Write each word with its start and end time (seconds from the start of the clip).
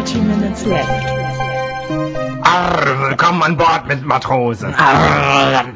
Dirty 0.00 0.18
Minutes 0.18 0.64
Left. 0.64 0.88
Arr, 2.40 3.10
willkommen 3.10 3.42
an 3.42 3.58
Bord 3.58 3.86
mit 3.86 4.02
Matrosen. 4.02 4.72
Arr, 4.74 5.66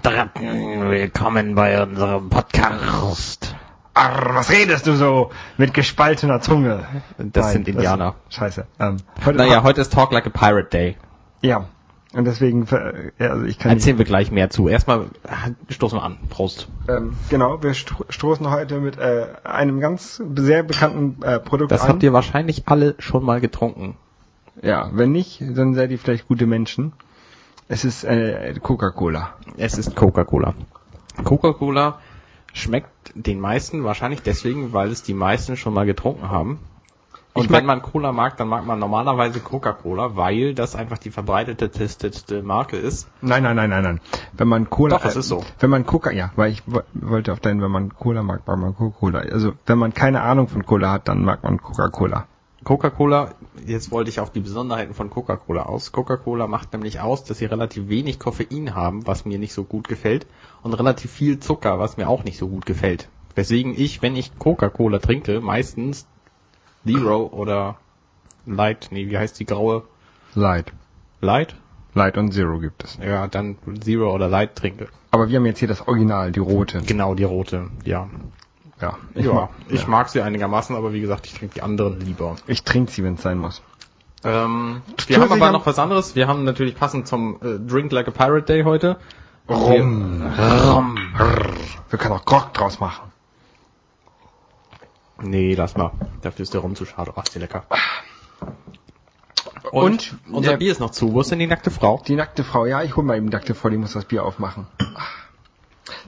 willkommen 0.89 1.54
bei 1.54 1.82
unserem 1.82 2.30
Podcast. 2.30 3.54
Arr, 3.93 4.34
was 4.34 4.50
redest 4.50 4.86
du 4.86 4.95
so 4.95 5.30
mit 5.58 5.75
gespaltener 5.75 6.40
Zunge? 6.40 6.86
Das 7.18 7.45
Nein, 7.45 7.52
sind 7.52 7.68
Indianer. 7.68 8.14
scheiße. 8.30 8.66
Ähm, 8.80 8.96
heute, 9.26 9.36
Naja, 9.36 9.62
heute 9.62 9.82
ist 9.82 9.93
Talk 9.93 10.11
Like 10.11 10.27
a 10.27 10.30
Pirate 10.30 10.71
Day. 10.71 10.96
Ja. 11.43 11.66
Und 12.14 12.25
deswegen, 12.25 12.66
ja, 13.18 13.29
also 13.29 13.44
ich 13.44 13.58
kann 13.58 13.72
Erzählen 13.72 13.99
wir 13.99 14.07
gleich 14.07 14.30
mehr 14.30 14.49
zu. 14.49 14.68
Erstmal 14.68 15.08
stoßen 15.68 15.99
wir 15.99 16.02
an. 16.02 16.16
Prost. 16.30 16.68
ähm, 16.88 17.13
genau, 17.29 17.63
wir 17.63 17.75
sto 17.75 18.07
stoßen 18.08 18.50
heute 18.50 18.79
mit 18.80 18.96
äh, 18.96 19.27
einem 19.44 19.80
ganz 19.80 20.22
sehr 20.36 20.63
bekannten 20.63 21.22
äh, 21.22 21.41
Produkt 21.41 21.72
Das 21.72 21.82
an. 21.82 21.88
habt 21.91 22.02
ihr 22.02 22.14
wahrscheinlich 22.14 22.63
alle 22.68 22.94
schon 23.00 23.22
mal 23.22 23.43
getrunken. 23.43 23.99
Ja, 24.63 24.89
wenn 24.93 25.13
nicht, 25.13 25.43
dann 25.54 25.75
seid 25.75 25.90
ihr 25.90 25.99
vielleicht 25.99 26.29
gute 26.29 26.46
Menschen. 26.46 26.93
Es 27.68 27.85
ist 27.85 28.04
äh, 28.04 28.54
Coca-Cola. 28.63 29.35
Es 29.57 29.79
ist 29.79 29.96
Coca-Cola. 29.96 30.54
Coca-Cola 31.25 31.99
schmeckt 32.53 33.12
den 33.14 33.41
meisten 33.41 33.84
wahrscheinlich 33.84 34.22
deswegen, 34.22 34.72
weil 34.72 34.91
es 34.91 35.03
die 35.03 35.14
meisten 35.14 35.56
schon 35.56 35.75
mal 35.75 35.86
getrunken 35.86 36.30
haben. 36.30 36.58
Und 37.33 37.50
wenn 37.50 37.67
man 37.67 37.83
Cola 37.83 38.12
mag, 38.12 38.36
dann 38.36 38.47
mag 38.47 38.64
man 38.64 38.78
normalerweise 38.78 39.41
Coca-Cola, 39.41 40.14
weil 40.14 40.55
das 40.55 40.77
einfach 40.77 40.98
die 40.98 41.11
verbreiteteste 41.11 42.44
Marke 42.44 42.77
ist. 42.77 43.08
Nein, 43.22 43.42
nein, 43.42 43.56
nein, 43.56 43.70
nein, 43.70 43.82
nein. 43.82 44.00
Wenn 44.34 44.47
man 44.47 44.70
Cola, 44.70 44.98
Doch, 44.98 45.05
es 45.05 45.16
ist 45.16 45.28
so. 45.28 45.42
Wenn 45.58 45.70
man 45.70 45.84
Coca, 45.84 46.12
ja, 46.12 46.30
weil 46.36 46.52
ich 46.52 46.62
wo- 46.66 46.82
wollte 46.92 47.32
auf 47.32 47.41
deinen, 47.41 47.60
wenn 47.60 47.72
man 47.72 47.92
Cola 47.92 48.22
mag, 48.22 48.47
mag 48.47 48.58
man 48.58 48.77
Coca-Cola. 48.77 49.19
Also 49.20 49.52
wenn 49.66 49.78
man 49.78 49.92
keine 49.92 50.20
Ahnung 50.22 50.47
von 50.47 50.64
Cola 50.64 50.92
hat, 50.92 51.08
dann 51.08 51.25
mag 51.25 51.42
man 51.42 51.60
Coca-Cola. 51.60 52.27
Coca-Cola, 52.64 53.34
jetzt 53.66 53.90
wollte 53.90 54.08
ich 54.10 54.20
auf 54.20 54.30
die 54.30 54.40
Besonderheiten 54.40 54.94
von 54.94 55.10
Coca-Cola 55.10 55.64
aus. 55.64 55.92
Coca-Cola 55.92 56.46
macht 56.46 56.72
nämlich 56.72 57.00
aus, 57.00 57.24
dass 57.24 57.38
sie 57.38 57.44
relativ 57.44 57.88
wenig 57.88 58.18
Koffein 58.18 58.74
haben, 58.74 59.06
was 59.06 59.24
mir 59.26 59.38
nicht 59.38 59.52
so 59.52 59.64
gut 59.64 59.86
gefällt, 59.86 60.26
und 60.62 60.72
relativ 60.72 61.10
viel 61.10 61.38
Zucker, 61.40 61.78
was 61.78 61.96
mir 61.98 62.08
auch 62.08 62.24
nicht 62.24 62.38
so 62.38 62.48
gut 62.48 62.64
gefällt. 62.64 63.08
Weswegen 63.34 63.74
ich, 63.76 64.00
wenn 64.00 64.16
ich 64.16 64.38
Coca-Cola 64.38 64.98
trinke, 64.98 65.40
meistens 65.40 66.06
Zero 66.86 67.30
oder 67.32 67.76
Light, 68.46 68.88
nee, 68.90 69.08
wie 69.08 69.18
heißt 69.18 69.38
die 69.38 69.46
graue? 69.46 69.84
Light. 70.34 70.72
Light? 71.20 71.54
Light 71.94 72.18
und 72.18 72.32
Zero 72.32 72.58
gibt 72.58 72.84
es. 72.84 72.98
Ja, 73.02 73.28
dann 73.28 73.56
Zero 73.80 74.12
oder 74.12 74.28
Light 74.28 74.56
trinke. 74.56 74.88
Aber 75.10 75.28
wir 75.28 75.38
haben 75.38 75.46
jetzt 75.46 75.60
hier 75.60 75.68
das 75.68 75.86
Original, 75.86 76.32
die 76.32 76.40
rote. 76.40 76.82
Genau, 76.82 77.14
die 77.14 77.24
rote, 77.24 77.70
ja. 77.84 78.08
Ja, 78.84 78.98
Ich, 79.14 79.24
ja, 79.27 79.32
mag, 79.32 79.50
ich 79.68 79.82
ja. 79.82 79.88
mag 79.88 80.08
sie 80.10 80.20
einigermaßen, 80.20 80.77
aber 80.77 80.92
wie 80.92 81.00
gesagt, 81.00 81.27
ich 81.27 81.34
trinke 81.34 81.54
die 81.54 81.62
anderen 81.62 82.00
lieber. 82.00 82.36
Ich 82.46 82.64
trinke 82.64 82.92
sie, 82.92 83.02
wenn 83.02 83.14
es 83.14 83.22
sein 83.22 83.38
muss. 83.38 83.62
Ähm, 84.24 84.82
wir 85.06 85.20
haben 85.20 85.32
aber 85.32 85.50
noch 85.52 85.64
was 85.66 85.78
anderes. 85.78 86.14
Wir 86.16 86.28
haben 86.28 86.44
natürlich 86.44 86.74
passend 86.76 87.06
zum 87.08 87.36
äh, 87.42 87.58
Drink 87.58 87.92
Like 87.92 88.08
a 88.08 88.10
Pirate 88.10 88.42
Day 88.46 88.62
heute. 88.64 88.96
Rum. 89.48 90.22
Rum. 90.72 90.98
Wir 91.91 91.98
können 91.98 92.12
auch 92.14 92.24
Grog 92.24 92.52
draus 92.54 92.80
machen. 92.80 93.10
Nee, 95.22 95.54
lass 95.54 95.76
mal. 95.76 95.92
Dafür 96.22 96.42
ist 96.42 96.52
der 96.54 96.60
Rum 96.62 96.74
zu 96.74 96.84
schade. 96.86 97.12
Ach, 97.16 97.24
ist 97.24 97.34
die 97.34 97.38
lecker. 97.38 97.64
Und 99.70 100.16
unser 100.30 100.50
der- 100.52 100.56
Bier 100.58 100.72
ist 100.72 100.80
noch 100.80 100.91
zu. 100.91 101.12
Wo 101.12 101.20
ist 101.20 101.30
denn 101.30 101.38
die 101.38 101.46
nackte 101.46 101.70
Frau? 101.70 102.02
Die 102.06 102.16
nackte 102.16 102.44
Frau, 102.44 102.66
ja, 102.66 102.82
ich 102.82 102.96
hol 102.96 103.04
mal 103.04 103.16
eben 103.16 103.26
die 103.28 103.32
nackte 103.32 103.54
Frau, 103.54 103.69
die 103.70 103.76
muss 103.78 103.92
das 103.92 104.04
Bier 104.04 104.24
aufmachen. 104.24 104.66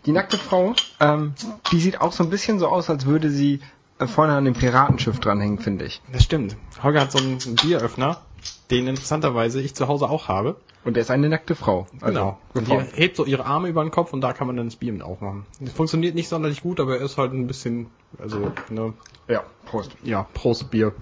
Die 0.07 0.13
nackte 0.13 0.39
Frau, 0.39 0.75
ähm, 1.01 1.35
die 1.73 1.81
sieht 1.81 2.01
auch 2.01 2.13
so 2.13 2.23
ein 2.23 2.31
bisschen 2.31 2.59
so 2.59 2.69
aus, 2.69 2.89
als 2.89 3.07
würde 3.07 3.29
sie 3.31 3.61
äh, 3.99 4.07
vorne 4.07 4.35
an 4.35 4.45
dem 4.45 4.55
Piratenschiff 4.55 5.19
dranhängen, 5.19 5.59
finde 5.59 5.85
ich. 5.85 6.01
Das 6.13 6.23
stimmt. 6.23 6.57
Holger 6.83 7.01
hat 7.01 7.13
so 7.13 7.19
einen 7.19 7.39
Bieröffner, 7.61 8.23
den 8.71 8.87
interessanterweise 8.87 9.61
ich 9.61 9.75
zu 9.75 9.89
Hause 9.89 10.09
auch 10.09 10.29
habe. 10.29 10.57
Und 10.85 10.97
er 10.97 11.01
ist 11.01 11.11
eine 11.11 11.29
nackte 11.29 11.57
Frau. 11.57 11.89
Also, 12.01 12.07
genau. 12.07 12.39
Und 12.55 12.69
die 12.69 12.79
hebt 12.97 13.17
so 13.17 13.25
ihre 13.25 13.45
Arme 13.45 13.67
über 13.69 13.83
den 13.83 13.91
Kopf 13.91 14.13
und 14.13 14.21
da 14.21 14.33
kann 14.33 14.47
man 14.47 14.57
dann 14.57 14.67
das 14.67 14.77
Bier 14.77 14.93
mit 14.93 15.03
aufmachen. 15.03 15.45
Das 15.59 15.73
funktioniert 15.73 16.15
nicht 16.15 16.29
sonderlich 16.29 16.63
gut, 16.63 16.79
aber 16.79 16.99
er 16.99 17.05
ist 17.05 17.19
halt 17.19 17.33
ein 17.33 17.49
bisschen, 17.49 17.89
also, 18.21 18.53
ne, 18.71 18.93
Ja, 19.27 19.43
Prost. 19.65 19.97
ja, 20.05 20.29
Prost 20.35 20.71
Bier. 20.71 20.95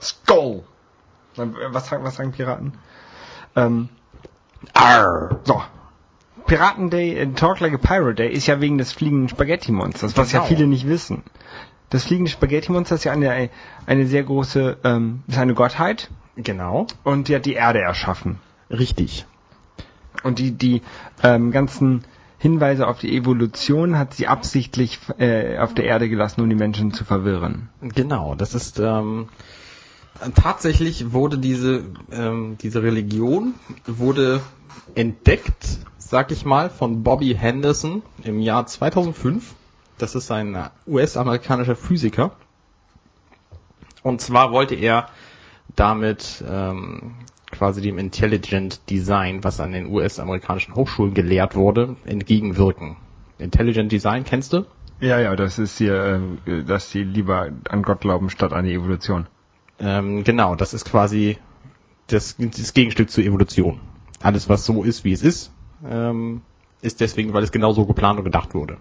Skull! 0.00 0.62
Was 1.34 1.88
sagen, 1.88 2.04
was 2.04 2.14
sagen 2.14 2.30
Piraten? 2.30 2.74
Ähm, 3.56 3.88
Arr. 4.72 5.40
so. 5.44 5.60
Piraten 6.46 6.90
Day, 6.90 7.14
äh, 7.16 7.26
Talk 7.32 7.60
Like 7.60 7.74
a 7.74 7.78
Pirate 7.78 8.14
Day 8.14 8.32
ist 8.32 8.46
ja 8.46 8.60
wegen 8.60 8.78
des 8.78 8.92
fliegenden 8.92 9.28
Spaghetti-Monsters, 9.28 10.16
was 10.16 10.32
ja 10.32 10.40
Genau. 10.40 10.48
viele 10.48 10.66
nicht 10.66 10.86
wissen. 10.88 11.22
Das 11.90 12.04
fliegende 12.04 12.30
Spaghetti-Monster 12.30 12.94
ist 12.96 13.04
ja 13.04 13.12
eine, 13.12 13.50
eine 13.86 14.06
sehr 14.06 14.22
große, 14.24 14.78
ähm, 14.84 15.22
ist 15.28 15.38
eine 15.38 15.54
Gottheit 15.54 16.10
Genau. 16.36 16.86
und 17.04 17.28
die 17.28 17.34
hat 17.36 17.46
die 17.46 17.54
Erde 17.54 17.80
erschaffen. 17.80 18.38
Richtig. 18.70 19.26
Und 20.24 20.38
die, 20.38 20.50
die 20.52 20.82
ähm, 21.22 21.50
ganzen 21.52 22.04
Hinweise 22.38 22.86
auf 22.88 22.98
die 22.98 23.16
Evolution 23.16 23.98
hat 23.98 24.14
sie 24.14 24.26
absichtlich 24.26 24.98
äh, 25.18 25.58
auf 25.58 25.74
der 25.74 25.84
Erde 25.84 26.08
gelassen, 26.08 26.40
um 26.42 26.48
die 26.50 26.56
Menschen 26.56 26.92
zu 26.92 27.04
verwirren. 27.04 27.68
Genau, 27.80 28.34
das 28.34 28.54
ist 28.54 28.78
ähm, 28.78 29.28
tatsächlich 30.34 31.12
wurde 31.12 31.38
diese 31.38 31.84
ähm, 32.10 32.56
diese 32.60 32.82
Religion 32.82 33.54
wurde 33.86 34.40
entdeckt, 34.94 35.78
sag 35.98 36.30
ich 36.30 36.44
mal, 36.44 36.70
von 36.70 37.02
Bobby 37.02 37.34
Henderson 37.34 38.02
im 38.22 38.40
Jahr 38.40 38.66
2005. 38.66 39.54
Das 39.98 40.14
ist 40.14 40.30
ein 40.30 40.56
US-amerikanischer 40.86 41.76
Physiker. 41.76 42.32
Und 44.02 44.20
zwar 44.20 44.52
wollte 44.52 44.74
er 44.74 45.08
damit 45.74 46.44
ähm, 46.48 47.16
quasi 47.50 47.80
dem 47.80 47.98
Intelligent 47.98 48.88
Design, 48.90 49.42
was 49.42 49.60
an 49.60 49.72
den 49.72 49.86
US-amerikanischen 49.86 50.74
Hochschulen 50.74 51.14
gelehrt 51.14 51.54
wurde, 51.54 51.96
entgegenwirken. 52.04 52.96
Intelligent 53.38 53.90
Design 53.92 54.24
kennst 54.24 54.52
du? 54.52 54.64
Ja, 55.00 55.20
ja, 55.20 55.36
das 55.36 55.58
ist 55.58 55.76
hier, 55.76 56.22
äh, 56.46 56.62
dass 56.62 56.90
sie 56.90 57.02
lieber 57.02 57.50
an 57.68 57.82
Gott 57.82 58.00
glauben 58.00 58.30
statt 58.30 58.52
an 58.52 58.64
die 58.64 58.74
Evolution. 58.74 59.26
Ähm, 59.78 60.24
genau, 60.24 60.54
das 60.54 60.74
ist 60.74 60.84
quasi 60.84 61.38
das, 62.06 62.36
das 62.38 62.72
Gegenstück 62.72 63.10
zur 63.10 63.24
Evolution. 63.24 63.80
Alles, 64.22 64.48
was 64.48 64.64
so 64.64 64.82
ist, 64.82 65.04
wie 65.04 65.12
es 65.12 65.22
ist, 65.22 65.52
ähm, 65.88 66.42
ist 66.80 67.00
deswegen, 67.00 67.32
weil 67.32 67.42
es 67.42 67.52
genau 67.52 67.72
so 67.72 67.84
geplant 67.84 68.18
und 68.18 68.24
gedacht 68.24 68.54
wurde. 68.54 68.78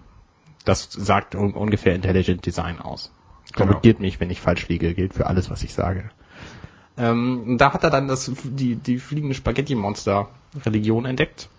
Das 0.63 0.89
sagt 0.91 1.35
un 1.35 1.53
ungefähr 1.53 1.95
Intelligent 1.95 2.45
Design 2.45 2.79
aus. 2.79 3.11
Genau. 3.53 3.67
Korrigiert 3.67 3.99
mich, 3.99 4.19
wenn 4.19 4.29
ich 4.29 4.41
falsch 4.41 4.67
liege, 4.67 4.93
gilt 4.93 5.13
für 5.13 5.27
alles, 5.27 5.49
was 5.49 5.63
ich 5.63 5.73
sage. 5.73 6.09
Ähm, 6.97 7.57
da 7.57 7.73
hat 7.73 7.83
er 7.83 7.89
dann 7.89 8.07
das, 8.07 8.31
die, 8.43 8.75
die 8.75 8.99
fliegende 8.99 9.35
Spaghetti-Monster-Religion 9.35 11.05
entdeckt. 11.05 11.49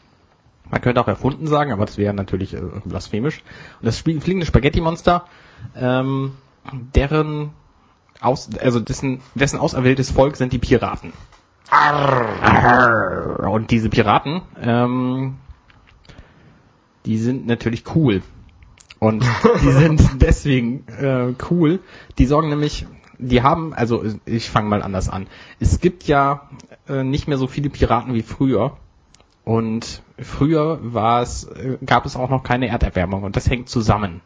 Man 0.71 0.81
könnte 0.81 1.01
auch 1.01 1.09
erfunden 1.09 1.47
sagen, 1.47 1.73
aber 1.73 1.85
das 1.85 1.99
wäre 1.99 2.15
natürlich 2.15 2.55
äh, 2.55 2.61
blasphemisch. 2.85 3.43
Und 3.81 3.87
das 3.87 3.99
fliegende 3.99 4.47
Spaghetti-Monster, 4.47 5.27
ähm, 5.77 6.33
deren 6.95 7.51
aus, 8.21 8.49
also 8.61 8.81
dessen, 8.81 9.21
dessen 9.35 9.59
auserwähltes 9.59 10.11
Volk 10.11 10.37
sind 10.37 10.53
die 10.53 10.59
Piraten. 10.59 11.13
Arr. 11.71 13.51
Und 13.51 13.71
diese 13.71 13.89
Piraten, 13.89 14.43
ähm, 14.61 15.37
die 17.05 17.19
sind 17.19 17.47
natürlich 17.47 17.85
cool. 17.95 18.23
Und 18.99 19.25
die 19.63 19.73
sind 19.73 20.23
deswegen 20.23 20.87
äh, 20.89 21.35
cool. 21.51 21.81
Die 22.19 22.27
sorgen 22.27 22.49
nämlich, 22.49 22.87
die 23.19 23.43
haben, 23.43 23.75
also 23.75 24.05
ich 24.25 24.51
fange 24.51 24.69
mal 24.69 24.83
anders 24.83 25.09
an. 25.09 25.27
Es 25.61 25.81
gibt 25.81 26.05
ja 26.05 26.49
äh, 26.89 27.03
nicht 27.03 27.29
mehr 27.29 27.39
so 27.39 27.47
viele 27.47 27.71
Piraten 27.71 28.15
wie 28.15 28.23
früher. 28.23 28.77
Und 29.45 30.03
früher 30.19 30.81
war 30.83 31.23
es, 31.23 31.45
äh, 31.45 31.79
gab 31.85 32.07
es 32.07 32.17
auch 32.17 32.31
noch 32.31 32.43
keine 32.43 32.69
Erderwärmung. 32.69 33.23
Und 33.23 33.37
das 33.37 33.49
hängt 33.49 33.69
zusammen. 33.69 34.21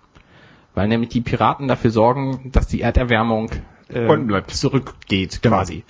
Weil 0.74 0.88
nämlich 0.88 1.10
die 1.10 1.20
Piraten 1.20 1.68
dafür 1.68 1.90
sorgen, 1.90 2.50
dass 2.52 2.68
die 2.68 2.80
Erderwärmung 2.80 3.50
äh, 3.94 4.42
zurückgeht 4.46 5.42
quasi. 5.42 5.84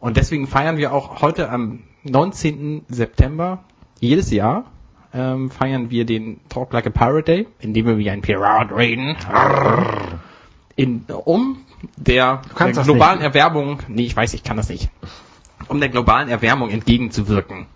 Und 0.00 0.16
deswegen 0.16 0.46
feiern 0.46 0.76
wir 0.76 0.92
auch 0.92 1.22
heute 1.22 1.50
am 1.50 1.84
19. 2.04 2.84
September 2.88 3.64
jedes 4.00 4.30
Jahr 4.30 4.64
ähm, 5.14 5.50
feiern 5.50 5.90
wir 5.90 6.04
den 6.04 6.40
Talk 6.48 6.72
Like 6.72 6.86
a 6.86 6.90
Pirate 6.90 7.22
Day, 7.22 7.46
indem 7.60 7.86
wir 7.86 7.98
wie 7.98 8.10
ein 8.10 8.20
Pirat 8.20 8.72
reden. 8.72 9.16
In, 10.76 11.04
um 11.24 11.58
der, 11.96 12.42
der 12.58 12.72
globalen 12.72 13.18
nicht. 13.18 13.26
Erwärmung, 13.26 13.78
nee, 13.88 14.06
ich 14.06 14.16
weiß, 14.16 14.34
ich 14.34 14.42
kann 14.42 14.56
das 14.56 14.68
nicht, 14.68 14.90
um 15.68 15.78
der 15.78 15.88
globalen 15.88 16.28
Erwärmung 16.28 16.70
entgegenzuwirken. 16.70 17.66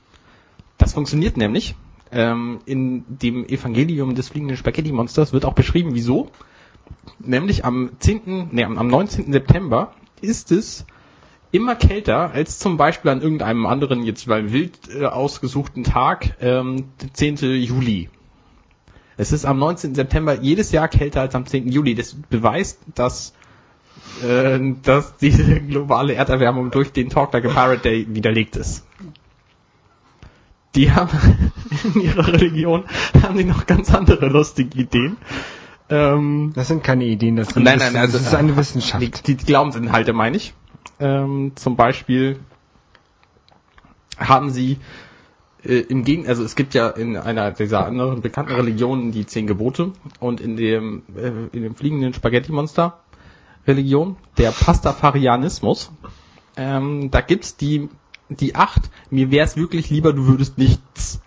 Das 0.78 0.94
funktioniert 0.94 1.36
nämlich. 1.36 1.76
Ähm, 2.10 2.60
in 2.64 3.04
dem 3.06 3.44
Evangelium 3.44 4.14
des 4.14 4.30
fliegenden 4.30 4.56
Spaghetti-Monsters 4.56 5.34
wird 5.34 5.44
auch 5.44 5.52
beschrieben, 5.52 5.90
wieso. 5.92 6.30
Nämlich 7.18 7.64
am 7.64 7.90
10., 7.98 8.48
nee, 8.52 8.64
am 8.64 8.78
am 8.78 8.88
19. 8.88 9.32
September 9.32 9.92
ist 10.20 10.52
es 10.52 10.86
immer 11.50 11.74
kälter 11.74 12.30
als 12.32 12.58
zum 12.58 12.76
Beispiel 12.76 13.10
an 13.10 13.22
irgendeinem 13.22 13.66
anderen, 13.66 14.02
jetzt 14.02 14.26
mal 14.26 14.52
wild 14.52 14.78
äh, 14.94 15.06
ausgesuchten 15.06 15.84
Tag, 15.84 16.36
ähm, 16.40 16.90
der 17.00 17.14
10. 17.14 17.36
Juli. 17.36 18.10
Es 19.16 19.32
ist 19.32 19.44
am 19.44 19.58
19. 19.58 19.94
September 19.94 20.40
jedes 20.40 20.70
Jahr 20.70 20.88
kälter 20.88 21.22
als 21.22 21.34
am 21.34 21.46
10. 21.46 21.68
Juli. 21.72 21.94
Das 21.94 22.14
beweist, 22.30 22.78
dass 22.94 23.32
äh, 24.22 24.60
dass 24.82 25.16
diese 25.16 25.60
globale 25.60 26.14
Erderwärmung 26.14 26.70
durch 26.70 26.92
den 26.92 27.10
Talk 27.10 27.32
Like 27.32 27.46
a 27.46 27.48
Pirate 27.48 27.82
Day 27.82 28.06
widerlegt 28.08 28.56
ist. 28.56 28.84
Die 30.74 30.92
haben 30.92 31.10
in 31.94 32.00
ihrer 32.00 32.28
Religion 32.28 32.84
haben 33.22 33.36
die 33.36 33.44
noch 33.44 33.66
ganz 33.66 33.92
andere 33.92 34.28
lustige 34.28 34.78
Ideen. 34.78 35.16
Ähm, 35.90 36.52
Das 36.54 36.68
sind 36.68 36.84
keine 36.84 37.04
Ideen, 37.04 37.36
das, 37.36 37.48
sind, 37.48 37.62
Nein, 37.64 37.78
nein, 37.78 37.96
also- 37.96 38.18
das 38.18 38.26
ist 38.26 38.34
eine 38.34 38.56
Wissenschaft. 38.56 39.26
die, 39.26 39.34
die 39.36 39.44
Glaubensinhalte 39.44 40.12
meine 40.12 40.36
ich. 40.36 40.54
Ähm, 41.00 41.52
zum 41.54 41.76
Beispiel 41.76 42.38
haben 44.18 44.50
sie 44.50 44.78
äh, 45.64 45.78
im 45.78 46.04
Gegen, 46.04 46.26
also 46.28 46.42
es 46.44 46.56
gibt 46.56 46.74
ja 46.74 46.88
in 46.88 47.16
einer 47.16 47.52
dieser 47.52 47.86
anderen 47.86 48.20
bekannten 48.20 48.52
Religionen 48.52 49.12
die 49.12 49.26
zehn 49.26 49.46
Gebote 49.46 49.92
und 50.20 50.40
in 50.40 50.56
dem 50.56 51.02
äh, 51.16 51.30
in 51.56 51.62
dem 51.62 51.74
fliegenden 51.74 52.14
Spaghetti-Monster 52.14 52.98
Religion, 53.66 54.16
der 54.38 54.50
Pastafarianismus, 54.50 55.90
ähm, 56.56 57.10
da 57.10 57.20
gibt's 57.20 57.56
die 57.56 57.88
die 58.30 58.54
acht. 58.54 58.90
Mir 59.10 59.30
wär's 59.30 59.56
wirklich 59.56 59.88
lieber, 59.90 60.12
du 60.12 60.26
würdest 60.26 60.58
nichts. 60.58 61.20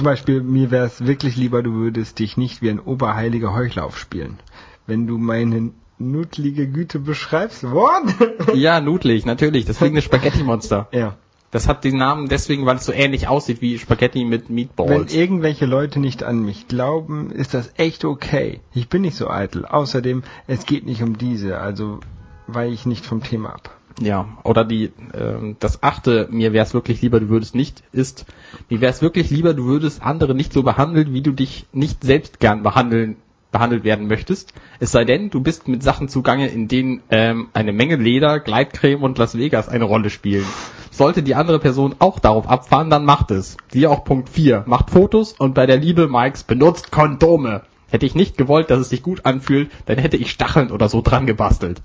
Zum 0.00 0.06
Beispiel, 0.06 0.40
mir 0.40 0.70
wäre 0.70 0.86
es 0.86 1.04
wirklich 1.04 1.36
lieber, 1.36 1.62
du 1.62 1.74
würdest 1.74 2.20
dich 2.20 2.38
nicht 2.38 2.62
wie 2.62 2.70
ein 2.70 2.80
oberheiliger 2.80 3.52
Heuchler 3.52 3.84
aufspielen. 3.84 4.38
Wenn 4.86 5.06
du 5.06 5.18
meine 5.18 5.72
nudlige 5.98 6.66
Güte 6.66 7.00
beschreibst, 7.00 7.70
what? 7.70 8.04
Ja, 8.54 8.80
nudelig, 8.80 9.26
natürlich, 9.26 9.66
das 9.66 9.76
fliegende 9.76 10.00
Spaghetti-Monster. 10.00 10.88
ja. 10.92 11.18
Das 11.50 11.68
hat 11.68 11.84
den 11.84 11.98
Namen 11.98 12.30
deswegen, 12.30 12.64
weil 12.64 12.76
es 12.76 12.86
so 12.86 12.92
ähnlich 12.92 13.28
aussieht 13.28 13.60
wie 13.60 13.78
Spaghetti 13.78 14.24
mit 14.24 14.48
Wenn 14.48 14.54
Meatballs. 14.54 15.12
irgendwelche 15.12 15.66
Leute 15.66 16.00
nicht 16.00 16.22
an 16.22 16.46
mich 16.46 16.66
glauben, 16.66 17.30
ist 17.30 17.52
das 17.52 17.70
echt 17.76 18.06
okay. 18.06 18.60
Ich 18.72 18.88
bin 18.88 19.02
nicht 19.02 19.18
so 19.18 19.28
eitel. 19.28 19.66
Außerdem, 19.66 20.22
es 20.46 20.64
geht 20.64 20.86
nicht 20.86 21.02
um 21.02 21.18
diese, 21.18 21.58
also 21.58 22.00
weiche 22.46 22.72
ich 22.72 22.86
nicht 22.86 23.04
vom 23.04 23.22
Thema 23.22 23.50
ab. 23.50 23.78
Ja, 24.00 24.28
oder 24.44 24.64
die 24.64 24.92
ähm, 25.14 25.56
das 25.60 25.82
achte, 25.82 26.26
mir 26.30 26.54
wär's 26.54 26.72
wirklich 26.72 27.02
lieber, 27.02 27.20
du 27.20 27.28
würdest 27.28 27.54
nicht, 27.54 27.82
ist, 27.92 28.24
mir 28.70 28.80
wär's 28.80 29.02
wirklich 29.02 29.30
lieber, 29.30 29.52
du 29.52 29.66
würdest 29.66 30.02
andere 30.02 30.34
nicht 30.34 30.54
so 30.54 30.62
behandeln, 30.62 31.12
wie 31.12 31.20
du 31.20 31.32
dich 31.32 31.66
nicht 31.72 32.02
selbst 32.02 32.40
gern 32.40 32.62
behandeln 32.62 33.16
behandelt 33.50 33.84
werden 33.84 34.06
möchtest. 34.06 34.54
Es 34.78 34.92
sei 34.92 35.04
denn, 35.04 35.30
du 35.30 35.40
bist 35.40 35.68
mit 35.68 35.82
Sachen 35.82 36.08
zugange, 36.08 36.48
in 36.48 36.68
denen 36.68 37.02
ähm, 37.10 37.48
eine 37.52 37.72
Menge 37.72 37.96
Leder, 37.96 38.40
Gleitcreme 38.40 39.02
und 39.02 39.18
Las 39.18 39.36
Vegas 39.36 39.68
eine 39.68 39.84
Rolle 39.84 40.08
spielen. 40.08 40.46
Sollte 40.90 41.22
die 41.22 41.34
andere 41.34 41.58
Person 41.58 41.96
auch 41.98 42.18
darauf 42.20 42.48
abfahren, 42.48 42.90
dann 42.90 43.04
macht 43.04 43.30
es. 43.30 43.56
Siehe 43.72 43.90
auch 43.90 44.04
Punkt 44.04 44.28
4. 44.28 44.64
Macht 44.66 44.90
Fotos 44.90 45.32
und 45.32 45.54
bei 45.54 45.66
der 45.66 45.78
Liebe 45.78 46.08
Mikes 46.08 46.44
benutzt 46.44 46.92
Kondome. 46.92 47.62
Hätte 47.90 48.06
ich 48.06 48.14
nicht 48.14 48.38
gewollt, 48.38 48.70
dass 48.70 48.78
es 48.78 48.88
sich 48.88 49.02
gut 49.02 49.26
anfühlt, 49.26 49.70
dann 49.86 49.98
hätte 49.98 50.16
ich 50.16 50.30
Stacheln 50.30 50.70
oder 50.70 50.88
so 50.88 51.02
dran 51.02 51.26
gebastelt. 51.26 51.82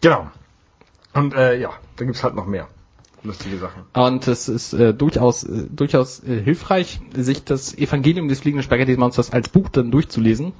Genau. 0.00 0.26
Und 1.14 1.34
äh, 1.34 1.58
ja, 1.60 1.70
da 1.96 2.04
gibt's 2.04 2.22
halt 2.24 2.34
noch 2.34 2.46
mehr 2.46 2.68
lustige 3.22 3.56
Sachen. 3.56 3.84
Und 3.94 4.28
es 4.28 4.48
ist 4.48 4.74
äh, 4.74 4.92
durchaus 4.92 5.44
äh, 5.44 5.66
durchaus 5.70 6.22
äh, 6.22 6.42
hilfreich, 6.42 7.00
sich 7.14 7.44
das 7.44 7.76
Evangelium 7.76 8.28
des 8.28 8.40
fliegenden 8.40 8.62
Spaghetti-Monsters 8.64 9.30
als 9.32 9.48
Buch 9.48 9.68
dann 9.70 9.90
durchzulesen. 9.90 10.52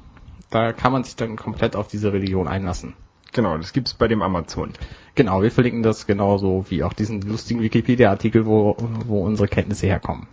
Da 0.50 0.72
kann 0.72 0.92
man 0.92 1.04
sich 1.04 1.16
dann 1.16 1.36
komplett 1.36 1.76
auf 1.76 1.88
diese 1.88 2.12
Religion 2.12 2.48
einlassen. 2.48 2.94
Genau, 3.32 3.58
das 3.58 3.72
gibt's 3.72 3.94
bei 3.94 4.06
dem 4.08 4.22
Amazon. 4.22 4.72
Genau, 5.16 5.42
wir 5.42 5.50
verlinken 5.50 5.82
das 5.82 6.06
genauso 6.06 6.64
wie 6.68 6.84
auch 6.84 6.92
diesen 6.92 7.20
lustigen 7.22 7.60
Wikipedia-Artikel, 7.60 8.46
wo, 8.46 8.76
wo 9.06 9.24
unsere 9.24 9.48
Kenntnisse 9.48 9.86
herkommen. 9.86 10.28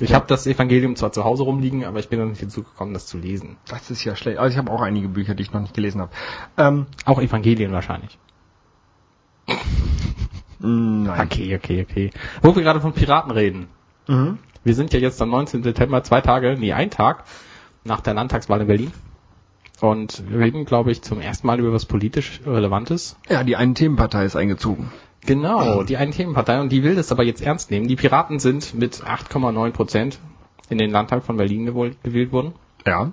Ich 0.00 0.10
Ja. 0.10 0.16
habe 0.16 0.26
das 0.26 0.46
Evangelium 0.46 0.96
zwar 0.96 1.12
zu 1.12 1.24
Hause 1.24 1.44
rumliegen, 1.44 1.84
aber 1.84 2.00
ich 2.00 2.08
bin 2.08 2.18
noch 2.18 2.26
nicht 2.26 2.42
dazu 2.42 2.62
gekommen, 2.62 2.92
das 2.92 3.06
zu 3.06 3.18
lesen. 3.18 3.56
Das 3.68 3.90
ist 3.90 4.04
ja 4.04 4.16
schlecht. 4.16 4.38
Also 4.38 4.52
ich 4.52 4.58
habe 4.58 4.70
auch 4.70 4.82
einige 4.82 5.08
Bücher, 5.08 5.34
die 5.34 5.42
ich 5.44 5.52
noch 5.52 5.60
nicht 5.60 5.74
gelesen 5.74 6.00
habe. 6.00 6.10
Ähm, 6.58 6.86
Auch 7.04 7.20
Evangelien 7.20 7.72
wahrscheinlich. 7.72 8.18
Mh, 10.60 11.06
nein. 11.08 11.26
Okay, 11.26 11.56
okay, 11.56 11.86
okay. 11.88 12.10
Wo 12.42 12.54
wir 12.54 12.62
gerade 12.62 12.80
von 12.80 12.92
Piraten 12.92 13.30
reden. 13.30 13.68
Mhm. 14.06 14.38
Wir 14.62 14.74
sind 14.74 14.92
ja 14.92 14.98
jetzt 14.98 15.20
am 15.22 15.30
19. 15.30 15.62
September, 15.62 16.02
zwei 16.02 16.20
Tage, 16.20 16.56
nee, 16.58 16.72
ein 16.72 16.90
Tag 16.90 17.24
nach 17.84 18.00
der 18.00 18.14
Landtagswahl 18.14 18.60
in 18.60 18.66
Berlin. 18.66 18.92
Und 19.80 20.22
wir 20.28 20.40
reden, 20.40 20.66
glaube 20.66 20.90
ich, 20.90 21.00
zum 21.00 21.20
ersten 21.20 21.46
Mal 21.46 21.58
über 21.58 21.72
was 21.72 21.86
politisch 21.86 22.40
Relevantes. 22.46 23.16
Ja, 23.28 23.42
die 23.44 23.56
eine 23.56 23.72
Themenpartei 23.72 24.26
ist 24.26 24.36
eingezogen. 24.36 24.90
Genau, 25.24 25.82
die 25.84 25.96
einen 25.96 26.12
Themenpartei 26.12 26.60
und 26.60 26.70
die 26.70 26.82
will 26.82 26.94
das 26.94 27.12
aber 27.12 27.24
jetzt 27.24 27.42
ernst 27.42 27.70
nehmen. 27.70 27.88
Die 27.88 27.96
Piraten 27.96 28.38
sind 28.38 28.74
mit 28.74 29.02
8,9 29.02 29.70
Prozent 29.70 30.18
in 30.68 30.78
den 30.78 30.90
Landtag 30.90 31.24
von 31.24 31.36
Berlin 31.36 31.66
gewählt 31.66 32.32
worden 32.32 32.54
Ja. 32.86 33.12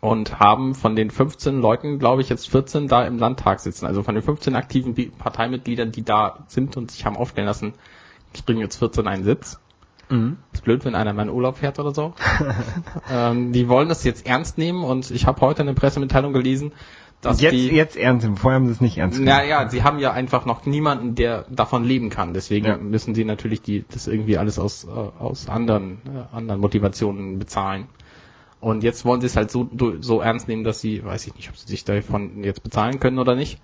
Und 0.00 0.38
haben 0.38 0.74
von 0.74 0.96
den 0.96 1.10
15 1.10 1.60
Leuten, 1.60 1.98
glaube 1.98 2.20
ich, 2.22 2.28
jetzt 2.28 2.48
14 2.50 2.88
da 2.88 3.06
im 3.06 3.18
Landtag 3.18 3.60
sitzen. 3.60 3.86
Also 3.86 4.02
von 4.02 4.14
den 4.14 4.22
15 4.22 4.54
aktiven 4.54 4.94
Parteimitgliedern, 5.12 5.92
die 5.92 6.02
da 6.02 6.44
sind 6.48 6.76
und 6.76 6.90
sich 6.90 7.06
haben 7.06 7.16
aufstellen 7.16 7.46
lassen, 7.46 7.72
kriegen 8.44 8.60
jetzt 8.60 8.76
14 8.76 9.06
einen 9.06 9.24
Sitz. 9.24 9.58
Mhm. 10.10 10.36
Ist 10.52 10.64
blöd, 10.64 10.84
wenn 10.84 10.94
einer 10.94 11.12
mal 11.14 11.22
in 11.22 11.30
Urlaub 11.30 11.56
fährt 11.58 11.78
oder 11.78 11.94
so. 11.94 12.12
ähm, 13.10 13.52
die 13.52 13.68
wollen 13.68 13.88
das 13.88 14.04
jetzt 14.04 14.26
ernst 14.26 14.58
nehmen 14.58 14.84
und 14.84 15.10
ich 15.10 15.26
habe 15.26 15.40
heute 15.40 15.62
eine 15.62 15.72
Pressemitteilung 15.74 16.32
gelesen, 16.34 16.72
dass 17.22 17.40
Jetzt, 17.40 17.52
die... 17.52 17.68
jetzt 17.68 17.96
ernst 17.96 18.24
nehmen. 18.24 18.36
Vorher 18.36 18.56
haben 18.56 18.66
sie 18.66 18.72
es 18.72 18.82
nicht 18.82 18.98
ernst 18.98 19.18
genommen. 19.18 19.38
Naja, 19.38 19.68
sie 19.70 19.82
haben 19.82 19.98
ja 19.98 20.12
einfach 20.12 20.44
noch 20.44 20.66
niemanden, 20.66 21.14
der 21.14 21.46
davon 21.48 21.82
leben 21.84 22.10
kann. 22.10 22.34
Deswegen 22.34 22.66
Ja. 22.66 22.76
müssen 22.76 23.14
sie 23.14 23.24
natürlich 23.24 23.62
die, 23.62 23.84
das 23.90 24.06
irgendwie 24.06 24.36
alles 24.36 24.58
aus, 24.58 24.84
äh, 24.84 24.90
aus 24.90 25.48
anderen, 25.48 26.02
äh, 26.04 26.36
anderen 26.36 26.60
Motivationen 26.60 27.38
bezahlen. 27.38 27.86
Und 28.60 28.82
jetzt 28.82 29.04
wollen 29.04 29.20
sie 29.20 29.26
es 29.26 29.36
halt 29.36 29.50
so, 29.50 29.68
so 30.00 30.20
ernst 30.20 30.48
nehmen, 30.48 30.64
dass 30.64 30.80
sie, 30.80 31.04
weiß 31.04 31.26
ich 31.26 31.34
nicht, 31.34 31.50
ob 31.50 31.56
sie 31.56 31.66
sich 31.66 31.84
davon 31.84 32.42
jetzt 32.42 32.62
bezahlen 32.62 32.98
können 32.98 33.18
oder 33.18 33.34
nicht. 33.34 33.60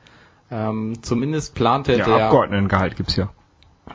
Ähm, 0.50 1.02
zumindest 1.02 1.54
plante 1.54 1.96
Ja, 1.96 2.04
der... 2.04 2.24
Abgeordnetengehalt 2.26 2.96
gibt's 2.96 3.16
ja. 3.16 3.30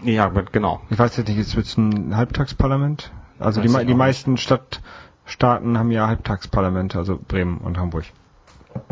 Ja, 0.04 0.28
genau. 0.28 0.82
Ich 0.90 0.98
weiß 0.98 1.18
jetzt 1.18 1.28
nicht, 1.28 1.38
ist 1.38 1.56
es 1.56 1.78
ein 1.78 2.16
Halbtagsparlament? 2.16 3.12
Also 3.40 3.62
die, 3.62 3.72
Weiß 3.72 3.86
die 3.86 3.94
meisten 3.94 4.38
Stadtstaaten 4.38 5.78
haben 5.78 5.92
ja 5.92 6.08
Halbtagsparlamente, 6.08 6.98
also 6.98 7.20
Bremen 7.28 7.58
und 7.58 7.78
Hamburg. 7.78 8.06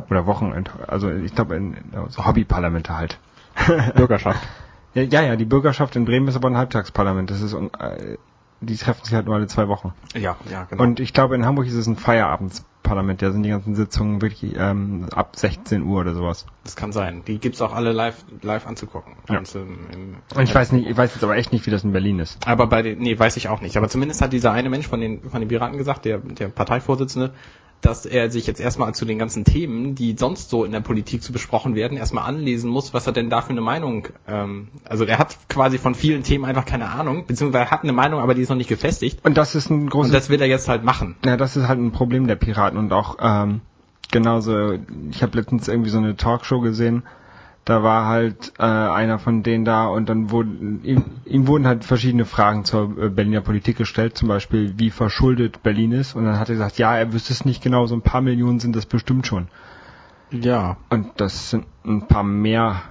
Oder 0.10 0.26
Wochenend, 0.26 0.72
also 0.88 1.12
ich 1.12 1.36
glaube 1.36 1.60
also 1.94 2.26
Hobbyparlamente 2.26 2.96
halt. 2.96 3.20
Bürgerschaft. 3.96 4.40
Ja, 4.96 5.02
ja, 5.02 5.22
ja, 5.24 5.36
die 5.36 5.46
Bürgerschaft 5.46 5.96
in 5.96 6.06
Bremen 6.06 6.28
ist 6.28 6.36
aber 6.36 6.52
ein 6.52 6.56
Halbtagsparlament. 6.56 7.32
Das 7.32 7.42
ist, 7.42 7.56
äh, 7.56 8.18
die 8.66 8.78
treffen 8.78 9.04
sich 9.04 9.14
halt 9.14 9.26
nur 9.26 9.36
alle 9.36 9.48
zwei 9.48 9.68
Wochen. 9.68 9.94
Ja, 10.16 10.38
ja, 10.52 10.66
genau. 10.70 10.84
Und 10.84 11.00
ich 11.00 11.14
glaube, 11.14 11.36
in 11.36 11.46
Hamburg 11.46 11.68
ist 11.68 11.74
es 11.74 11.88
ein 11.88 11.96
Feierabendsparlament. 11.96 13.22
Da 13.22 13.32
sind 13.32 13.44
die 13.44 13.50
ganzen 13.50 13.76
Sitzungen 13.76 14.22
wirklich 14.22 14.56
ähm, 14.58 15.08
ab 15.14 15.36
16 15.36 15.84
Uhr 15.84 16.02
oder 16.02 16.14
sowas. 16.14 16.46
das 16.64 16.76
kann 16.76 16.92
sein. 16.92 17.24
Die 17.26 17.40
gibt's 17.40 17.62
auch 17.62 17.74
alle 17.74 17.92
live, 17.92 18.24
live 18.42 18.68
anzugucken. 18.68 19.14
Ja. 19.30 19.42
Ähm, 19.56 19.78
im, 19.94 20.16
Und 20.36 20.44
ich 20.44 20.54
weiß 20.54 20.72
nicht, 20.72 20.88
ich 20.88 20.98
weiß 20.98 21.14
jetzt 21.14 21.24
aber 21.24 21.36
echt 21.36 21.52
nicht, 21.52 21.66
wie 21.66 21.72
das 21.72 21.84
in 21.84 21.92
Berlin 21.92 22.20
ist. 22.20 22.48
Aber 22.48 22.68
bei 22.68 22.82
den, 22.82 23.00
nee, 23.00 23.18
weiß 23.18 23.38
ich 23.38 23.48
auch 23.48 23.62
nicht. 23.62 23.78
Aber 23.78 23.90
zumindest 23.90 24.22
hat 24.22 24.34
dieser 24.34 24.52
eine 24.52 24.70
Mensch 24.70 24.88
von 24.88 25.00
den, 25.00 25.30
von 25.30 25.40
den 25.40 25.50
Piraten 25.50 25.78
gesagt, 25.78 26.06
der, 26.06 26.20
der 26.20 26.48
Parteivorsitzende, 26.48 27.34
dass 27.84 28.06
er 28.06 28.32
sich 28.32 28.48
jetzt 28.48 28.60
erstmal 28.60 28.96
zu 28.96 29.06
den 29.06 29.20
ganzen 29.20 29.44
Themen, 29.44 29.94
die 29.94 30.16
sonst 30.18 30.50
so 30.50 30.64
in 30.64 30.72
der 30.72 30.80
Politik 30.80 31.22
zu 31.22 31.34
besprochen 31.34 31.76
werden, 31.76 31.98
erstmal 31.98 32.24
anlesen 32.24 32.70
muss, 32.70 32.94
was 32.94 33.06
er 33.06 33.14
denn 33.14 33.30
da 33.30 33.42
für 33.42 33.52
eine 33.52 33.62
Meinung, 33.62 34.08
ähm, 34.28 34.70
also 34.86 35.04
er 35.04 35.20
hat 35.20 35.38
quasi 35.50 35.78
von 35.78 35.94
vielen 35.94 36.24
Themen 36.24 36.46
einfach 36.46 36.66
keine 36.66 36.90
Ahnung, 36.90 37.26
beziehungsweise 37.28 37.66
er 37.66 37.72
hat 37.72 37.84
eine 37.84 37.94
Meinung, 37.94 38.22
aber 38.22 38.34
die 38.34 38.42
ist 38.42 38.50
noch 38.50 38.56
nicht 38.56 38.70
gefestigt. 38.70 39.20
Und 39.24 39.38
das 39.38 39.54
ist 39.54 39.70
ein 39.70 39.84
Und 39.84 39.90
großes 39.90 40.12
das 40.12 40.30
will 40.30 40.42
er 40.42 40.48
jetzt 40.48 40.70
halt 40.70 40.84
machen. 40.84 41.16
Ja, 41.26 41.38
das 41.38 41.58
ist 41.58 41.68
halt 41.68 41.80
ein 41.80 41.92
Problem 41.92 42.28
der 42.28 42.36
Piraten 42.36 42.80
und 42.80 42.94
auch 42.94 43.18
ähm, 43.22 43.62
genauso, 44.12 44.80
ich 45.12 45.22
habe 45.22 45.38
letztens 45.38 45.68
irgendwie 45.68 45.90
so 45.90 45.98
eine 45.98 46.16
Talkshow 46.16 46.62
gesehen, 46.62 47.04
da 47.66 47.82
war 47.82 48.08
halt 48.08 48.54
äh, 48.60 48.64
einer 48.64 49.20
von 49.20 49.42
denen 49.42 49.64
da 49.64 49.86
und 49.88 50.10
dann 50.10 50.32
wurden 50.32 50.84
ihm, 50.84 51.04
ihm 51.26 51.48
wurden 51.48 51.66
halt 51.66 51.86
verschiedene 51.86 52.26
Fragen 52.26 52.66
zur 52.66 52.98
äh, 53.02 53.10
Berliner 53.10 53.42
Politik 53.42 53.78
gestellt, 53.78 54.18
zum 54.18 54.28
Beispiel 54.28 54.74
wie 54.78 54.90
verschuldet 54.90 55.64
Berlin 55.64 55.94
ist 55.94 56.16
und 56.16 56.26
dann 56.26 56.40
hat 56.40 56.50
er 56.50 56.56
gesagt, 56.56 56.78
ja, 56.78 56.96
er 56.98 57.14
wüsste 57.14 57.32
es 57.34 57.46
nicht 57.46 57.64
genau, 57.64 57.86
so 57.86 57.96
ein 57.96 58.02
paar 58.02 58.22
Millionen 58.22 58.60
sind 58.60 58.76
das 58.76 58.86
bestimmt 58.86 59.26
schon. 59.28 59.48
Ja. 60.32 60.78
Und 60.90 61.12
das 61.18 61.52
sind 61.52 61.66
ein 61.86 62.08
paar 62.08 62.24
mehr 62.24 62.82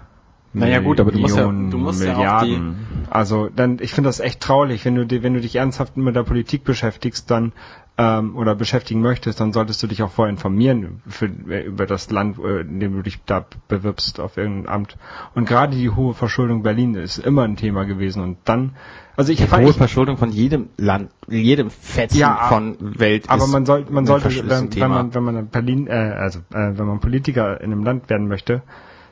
Naja, 0.55 0.81
gut, 0.81 1.01
aber 1.01 1.13
du 1.13 1.19
musst 1.19 1.37
ja- 1.37 1.47
Millionen, 1.47 1.71
du 1.71 1.79
musst 1.79 2.03
ja 2.05 2.13
auch 2.13 2.17
Milliarden. 2.43 2.87
also 3.11 3.49
dann, 3.55 3.79
ich 3.81 3.93
finde 3.93 4.09
das 4.09 4.21
echt 4.21 4.41
traurig, 4.41 4.85
wenn 4.85 4.95
du 4.95 5.23
wenn 5.23 5.35
du 5.35 5.41
dich 5.41 5.57
ernsthaft 5.57 5.97
mit 5.97 6.15
der 6.17 6.23
Politik 6.23 6.65
beschäftigst, 6.65 7.31
dann 7.31 7.53
ähm, 7.99 8.37
oder 8.37 8.55
beschäftigen 8.55 9.03
möchtest, 9.03 9.41
dann 9.41 9.53
solltest 9.53 9.83
du 9.83 9.87
dich 9.87 10.03
auch 10.03 10.11
vorher 10.11 10.31
informieren 10.31 11.03
für, 11.07 11.27
über 11.27 11.87
das 11.87 12.11
Land, 12.11 12.39
äh, 12.39 12.61
in 12.61 12.81
dem 12.81 12.95
du 12.95 13.03
dich 13.03 13.23
da 13.25 13.45
bewirbst 13.69 14.19
auf 14.19 14.37
irgendein 14.39 14.73
Amt. 14.73 14.97
Und 15.35 15.47
gerade 15.47 15.77
die 15.77 15.91
hohe 15.91 16.15
Verschuldung 16.15 16.63
Berlin 16.63 16.95
ist 16.95 17.19
immer 17.19 17.43
ein 17.43 17.57
Thema 17.57 17.85
gewesen. 17.85 18.23
Und 18.23 18.39
dann, 18.45 18.77
also 19.17 19.31
ich, 19.31 19.39
Die 19.39 19.51
hohe 19.51 19.71
ich 19.71 19.77
Verschuldung 19.77 20.17
von 20.17 20.31
jedem 20.31 20.71
Land, 20.79 21.11
jedem 21.29 21.71
Fetzen 21.71 22.19
Ja, 22.19 22.49
von 22.49 22.77
Welt 22.99 23.29
aber 23.29 23.47
man 23.47 23.67
sollte, 23.67 23.93
man 23.93 24.07
sollte, 24.07 24.31
wenn, 24.49 24.75
wenn 24.75 24.91
man, 24.91 25.15
wenn 25.15 25.25
man 25.25 25.49
Berlin, 25.49 25.87
äh, 25.87 25.93
also 25.93 26.39
äh, 26.51 26.79
wenn 26.79 26.87
man 26.87 27.01
Politiker 27.01 27.61
in 27.61 27.73
einem 27.73 27.85
Land 27.85 28.09
werden 28.09 28.27
möchte, 28.27 28.63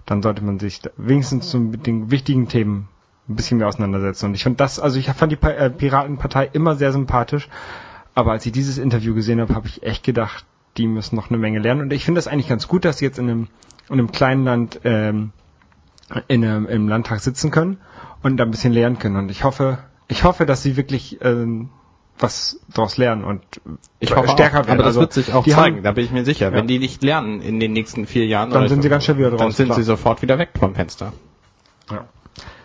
dann 0.06 0.22
sollte 0.22 0.42
man 0.42 0.58
sich 0.58 0.80
wenigstens 0.96 1.52
mit 1.54 1.86
den 1.86 2.10
wichtigen 2.10 2.48
Themen 2.48 2.88
ein 3.28 3.36
bisschen 3.36 3.58
mehr 3.58 3.68
auseinandersetzen. 3.68 4.26
Und 4.26 4.34
ich 4.34 4.42
fand 4.42 4.58
das, 4.58 4.80
also 4.80 4.98
ich 4.98 5.10
fand 5.10 5.32
die 5.32 5.46
äh, 5.46 5.70
Piratenpartei 5.70 6.48
immer 6.52 6.76
sehr 6.76 6.92
sympathisch, 6.92 7.48
aber 8.20 8.32
als 8.32 8.46
ich 8.46 8.52
dieses 8.52 8.78
Interview 8.78 9.14
gesehen 9.14 9.40
habe, 9.40 9.54
habe 9.54 9.66
ich 9.66 9.82
echt 9.82 10.04
gedacht, 10.04 10.44
die 10.76 10.86
müssen 10.86 11.16
noch 11.16 11.30
eine 11.30 11.38
Menge 11.38 11.58
lernen. 11.58 11.80
Und 11.82 11.92
ich 11.92 12.04
finde 12.04 12.18
das 12.18 12.28
eigentlich 12.28 12.48
ganz 12.48 12.68
gut, 12.68 12.84
dass 12.84 12.98
sie 12.98 13.04
jetzt 13.04 13.18
in 13.18 13.28
einem, 13.28 13.48
in 13.88 13.94
einem 13.94 14.12
kleinen 14.12 14.44
Land 14.44 14.80
ähm, 14.84 15.32
in 16.28 16.44
einem, 16.44 16.66
im 16.66 16.88
Landtag 16.88 17.20
sitzen 17.20 17.50
können 17.50 17.78
und 18.22 18.36
da 18.36 18.44
ein 18.44 18.50
bisschen 18.50 18.72
lernen 18.72 18.98
können. 18.98 19.16
Und 19.16 19.30
ich 19.30 19.44
hoffe, 19.44 19.78
ich 20.08 20.24
hoffe, 20.24 20.46
dass 20.46 20.62
sie 20.62 20.76
wirklich 20.76 21.18
ähm, 21.22 21.70
was 22.18 22.60
daraus 22.74 22.96
lernen 22.98 23.24
und 23.24 23.42
Ich 23.98 24.14
hoffe 24.14 24.28
stärker 24.28 24.60
auch, 24.60 24.66
werden. 24.66 24.80
aber 24.80 24.82
das 24.84 24.86
Also, 24.88 25.00
wird 25.00 25.12
sich 25.12 25.32
auch 25.32 25.46
zeigen, 25.46 25.76
Haben, 25.76 25.82
da 25.84 25.92
bin 25.92 26.04
ich 26.04 26.10
mir 26.10 26.24
sicher. 26.24 26.46
Ja. 26.50 26.52
Wenn 26.52 26.66
die 26.66 26.78
nicht 26.78 27.02
lernen 27.02 27.40
in 27.40 27.60
den 27.60 27.72
nächsten 27.72 28.06
vier 28.06 28.26
Jahren, 28.26 28.50
Dann 28.50 28.68
sind 28.68 28.78
so, 28.78 28.82
sie 28.82 28.88
ganz 28.88 29.04
schnell 29.04 29.18
wieder 29.18 29.30
dann 29.30 29.38
draußen, 29.38 29.52
sind 29.52 29.66
klar. 29.66 29.76
sie 29.78 29.84
sofort 29.84 30.20
wieder 30.22 30.38
weg 30.38 30.50
vom 30.58 30.74
Fenster. 30.74 31.12
ja. 31.90 32.04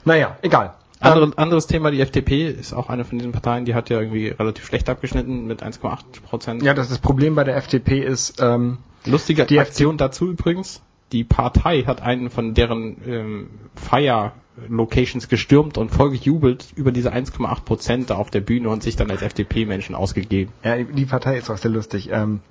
Naja, 0.03 0.37
egal. 0.43 0.73
Andere, 1.05 1.37
anderes 1.37 1.67
Thema, 1.67 1.91
die 1.91 2.01
FDP 2.01 2.47
ist 2.47 2.73
auch 2.73 2.89
eine 2.89 3.05
von 3.05 3.17
diesen 3.17 3.31
Parteien, 3.31 3.65
die 3.65 3.75
hat 3.75 3.89
ja 3.89 3.99
irgendwie 3.99 4.27
relativ 4.27 4.65
schlecht 4.65 4.89
abgeschnitten 4.89 5.45
mit 5.45 5.63
1,8 5.63 6.21
Prozent. 6.23 6.63
Ja, 6.63 6.73
das, 6.73 6.89
das 6.89 6.99
Problem 6.99 7.35
bei 7.35 7.43
der 7.43 7.55
FDP 7.57 8.03
ist, 8.03 8.41
ähm, 8.41 8.79
Lustige 9.05 9.45
Die 9.45 9.59
Aktion 9.59 9.97
dazu 9.97 10.29
übrigens. 10.29 10.81
Die 11.11 11.23
Partei 11.23 11.83
hat 11.83 12.01
einen 12.01 12.29
von 12.29 12.55
deren 12.55 12.97
ähm, 13.07 13.49
Feier-Locations 13.75 15.29
gestürmt 15.29 15.77
und 15.77 15.89
voll 15.89 16.11
gejubelt 16.11 16.67
über 16.75 16.91
diese 16.91 17.13
1,8 17.13 17.63
Prozent 17.63 18.09
da 18.09 18.15
auf 18.15 18.31
der 18.31 18.41
Bühne 18.41 18.69
und 18.69 18.81
sich 18.81 18.95
dann 18.95 19.11
als 19.11 19.21
FDP-Menschen 19.21 19.93
ausgegeben. 19.95 20.51
ja, 20.63 20.83
die 20.83 21.05
Partei 21.05 21.37
ist 21.37 21.49
auch 21.49 21.57
sehr 21.57 21.71
lustig. 21.71 22.09
Ähm, 22.11 22.41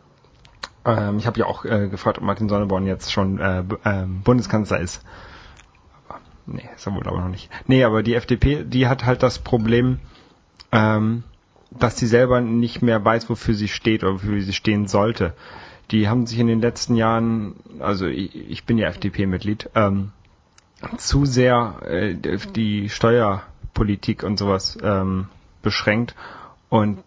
ähm, 0.84 1.18
ich 1.18 1.26
habe 1.26 1.40
ja 1.40 1.46
auch 1.46 1.64
äh, 1.64 1.88
gefragt, 1.88 2.18
ob 2.18 2.24
Martin 2.24 2.48
Sonneborn 2.48 2.86
jetzt 2.86 3.12
schon 3.12 3.40
äh, 3.40 3.64
ähm, 3.84 4.20
Bundeskanzler 4.22 4.78
ist. 4.80 5.02
Nee, 6.46 6.68
ist 6.74 6.86
er 6.86 6.94
wohl 6.94 7.06
aber 7.06 7.20
noch 7.20 7.28
nicht. 7.28 7.50
Nee, 7.66 7.84
aber 7.84 8.02
die 8.02 8.14
FDP, 8.14 8.64
die 8.64 8.86
hat 8.86 9.04
halt 9.04 9.22
das 9.22 9.38
Problem, 9.38 9.98
ähm, 10.72 11.24
dass 11.70 11.96
sie 11.96 12.06
selber 12.06 12.40
nicht 12.40 12.82
mehr 12.82 13.04
weiß, 13.04 13.28
wofür 13.30 13.54
sie 13.54 13.68
steht 13.68 14.04
oder 14.04 14.14
wofür 14.14 14.40
sie 14.42 14.52
stehen 14.52 14.86
sollte. 14.86 15.34
Die 15.90 16.08
haben 16.08 16.26
sich 16.26 16.38
in 16.38 16.46
den 16.46 16.60
letzten 16.60 16.96
Jahren, 16.96 17.56
also 17.80 18.06
ich, 18.06 18.34
ich 18.34 18.64
bin 18.64 18.78
ja 18.78 18.88
FDP-Mitglied, 18.88 19.70
ähm, 19.74 20.12
zu 20.98 21.24
sehr 21.24 21.80
äh, 21.84 22.14
die 22.54 22.88
Steuerpolitik 22.88 24.22
und 24.22 24.38
sowas 24.38 24.78
ähm, 24.82 25.28
beschränkt 25.62 26.14
und 26.68 26.98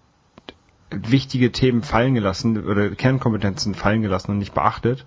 wichtige 0.90 1.52
Themen 1.52 1.84
fallen 1.84 2.16
gelassen 2.16 2.66
oder 2.66 2.90
Kernkompetenzen 2.92 3.76
fallen 3.76 4.02
gelassen 4.02 4.32
und 4.32 4.38
nicht 4.40 4.54
beachtet 4.54 5.06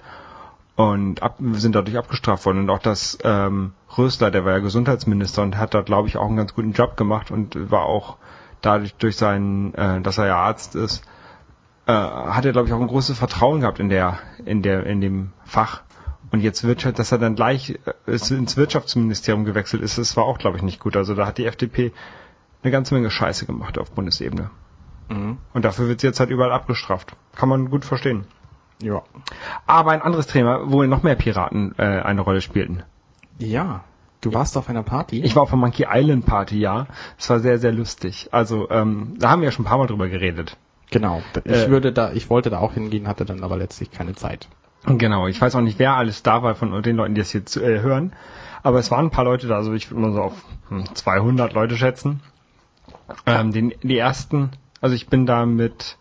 und 0.80 1.22
ab, 1.22 1.36
sind 1.52 1.74
dadurch 1.74 1.98
abgestraft 1.98 2.46
worden. 2.46 2.60
Und 2.60 2.70
auch 2.70 2.78
das 2.78 3.18
ähm, 3.22 3.72
Rösler, 3.98 4.30
der 4.30 4.44
war 4.46 4.52
ja 4.52 4.58
Gesundheitsminister 4.60 5.42
und 5.42 5.58
hat 5.58 5.74
da, 5.74 5.82
glaube 5.82 6.08
ich, 6.08 6.16
auch 6.16 6.26
einen 6.26 6.36
ganz 6.36 6.54
guten 6.54 6.72
Job 6.72 6.96
gemacht 6.96 7.30
und 7.30 7.70
war 7.70 7.82
auch 7.82 8.16
dadurch 8.62 8.94
durch 8.94 9.16
seinen, 9.16 9.74
äh, 9.74 10.00
dass 10.00 10.16
er 10.16 10.26
ja 10.26 10.36
Arzt 10.36 10.74
ist, 10.76 11.04
äh, 11.86 11.92
hat 11.92 12.46
er, 12.46 12.52
glaube 12.52 12.68
ich, 12.68 12.72
auch 12.72 12.80
ein 12.80 12.86
großes 12.86 13.18
Vertrauen 13.18 13.60
gehabt 13.60 13.78
in 13.78 13.90
der, 13.90 14.20
in 14.46 14.62
der, 14.62 14.86
in 14.86 15.02
dem 15.02 15.32
Fach. 15.44 15.82
Und 16.30 16.40
jetzt 16.40 16.64
wird 16.64 16.98
dass 16.98 17.12
er 17.12 17.18
dann 17.18 17.34
gleich 17.34 17.78
äh, 18.06 18.34
ins 18.34 18.56
Wirtschaftsministerium 18.56 19.44
gewechselt 19.44 19.82
ist, 19.82 19.98
das 19.98 20.16
war 20.16 20.24
auch, 20.24 20.38
glaube 20.38 20.56
ich, 20.56 20.62
nicht 20.62 20.80
gut. 20.80 20.96
Also 20.96 21.14
da 21.14 21.26
hat 21.26 21.36
die 21.36 21.46
FDP 21.46 21.92
eine 22.62 22.70
ganze 22.70 22.94
Menge 22.94 23.10
Scheiße 23.10 23.44
gemacht 23.44 23.76
auf 23.76 23.90
Bundesebene. 23.90 24.50
Mhm. 25.10 25.38
Und 25.52 25.64
dafür 25.64 25.88
wird 25.88 26.00
sie 26.00 26.06
jetzt 26.06 26.20
halt 26.20 26.30
überall 26.30 26.52
abgestraft. 26.52 27.16
Kann 27.34 27.50
man 27.50 27.68
gut 27.68 27.84
verstehen. 27.84 28.24
Ja. 28.82 29.02
Aber 29.66 29.90
ein 29.92 30.02
anderes 30.02 30.26
Thema, 30.26 30.60
wo 30.70 30.82
noch 30.84 31.02
mehr 31.02 31.16
Piraten 31.16 31.74
äh, 31.78 31.82
eine 31.82 32.20
Rolle 32.22 32.40
spielten. 32.40 32.82
Ja. 33.38 33.84
Du 34.20 34.34
warst 34.34 34.56
auf 34.58 34.68
einer 34.68 34.82
Party? 34.82 35.22
Ich 35.22 35.34
war 35.34 35.42
auf 35.44 35.50
der 35.50 35.58
Monkey 35.58 35.86
Island 35.90 36.26
Party, 36.26 36.58
ja. 36.58 36.86
Es 37.18 37.30
war 37.30 37.40
sehr, 37.40 37.58
sehr 37.58 37.72
lustig. 37.72 38.28
Also, 38.32 38.68
ähm, 38.70 39.14
da 39.18 39.30
haben 39.30 39.40
wir 39.40 39.46
ja 39.46 39.52
schon 39.52 39.64
ein 39.64 39.68
paar 39.68 39.78
Mal 39.78 39.86
drüber 39.86 40.08
geredet. 40.08 40.56
Genau. 40.90 41.22
Ich 41.44 41.52
Äh, 41.52 41.70
würde 41.70 41.92
da, 41.92 42.12
ich 42.12 42.28
wollte 42.28 42.50
da 42.50 42.58
auch 42.58 42.74
hingehen, 42.74 43.08
hatte 43.08 43.24
dann 43.24 43.42
aber 43.42 43.56
letztlich 43.56 43.90
keine 43.90 44.14
Zeit. 44.14 44.48
Genau, 44.84 45.26
ich 45.26 45.40
weiß 45.40 45.54
auch 45.56 45.60
nicht, 45.60 45.78
wer 45.78 45.94
alles 45.94 46.22
da 46.22 46.42
war 46.42 46.54
von 46.54 46.82
den 46.82 46.96
Leuten, 46.96 47.14
die 47.14 47.20
das 47.20 47.32
jetzt 47.32 47.56
äh, 47.56 47.80
hören. 47.80 48.12
Aber 48.62 48.78
es 48.78 48.90
waren 48.90 49.06
ein 49.06 49.10
paar 49.10 49.24
Leute 49.24 49.46
da, 49.46 49.56
also 49.56 49.72
ich 49.72 49.90
würde 49.90 50.00
mal 50.02 50.12
so 50.12 50.22
auf 50.22 50.34
hm, 50.68 50.94
200 50.94 51.52
Leute 51.54 51.76
schätzen. 51.76 52.20
Ähm, 53.26 53.52
den, 53.52 53.72
die 53.82 53.96
ersten, 53.98 54.50
also 54.80 54.94
ich 54.94 55.08
bin 55.08 55.26
da 55.26 55.46
mit 55.46 55.96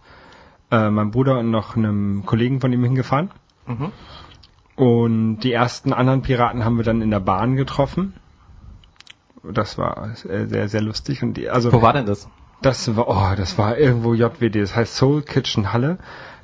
äh, 0.72 0.90
meinem 0.90 1.12
Bruder 1.12 1.40
und 1.40 1.52
noch 1.52 1.76
einem 1.76 2.26
Kollegen 2.26 2.62
von 2.62 2.72
ihm 2.74 2.84
hingefahren. 2.84 3.32
Mhm. 3.68 3.92
Und 4.76 5.40
die 5.40 5.52
ersten 5.52 5.94
anderen 5.94 6.22
Piraten 6.22 6.64
haben 6.64 6.78
wir 6.78 6.84
dann 6.84 7.02
in 7.02 7.12
der 7.12 7.20
Bahn 7.20 7.56
getroffen. 7.56 8.14
Das 9.44 9.78
war 9.78 10.10
sehr, 10.16 10.70
sehr 10.70 10.82
lustig. 10.82 11.24
Und 11.24 11.36
die, 11.36 11.50
also 11.50 11.72
Wo 11.72 11.82
war 11.82 11.94
denn 11.94 12.06
das? 12.06 12.30
das 12.62 12.96
war, 12.96 13.08
oh, 13.08 13.36
das 13.36 13.58
war 13.58 13.78
irgendwo 13.78 14.14
JWD, 14.14 14.56
das 14.56 14.76
heißt 14.76 14.96
Soul 14.96 15.22
Kitchen 15.22 15.72
Halle. 15.72 15.98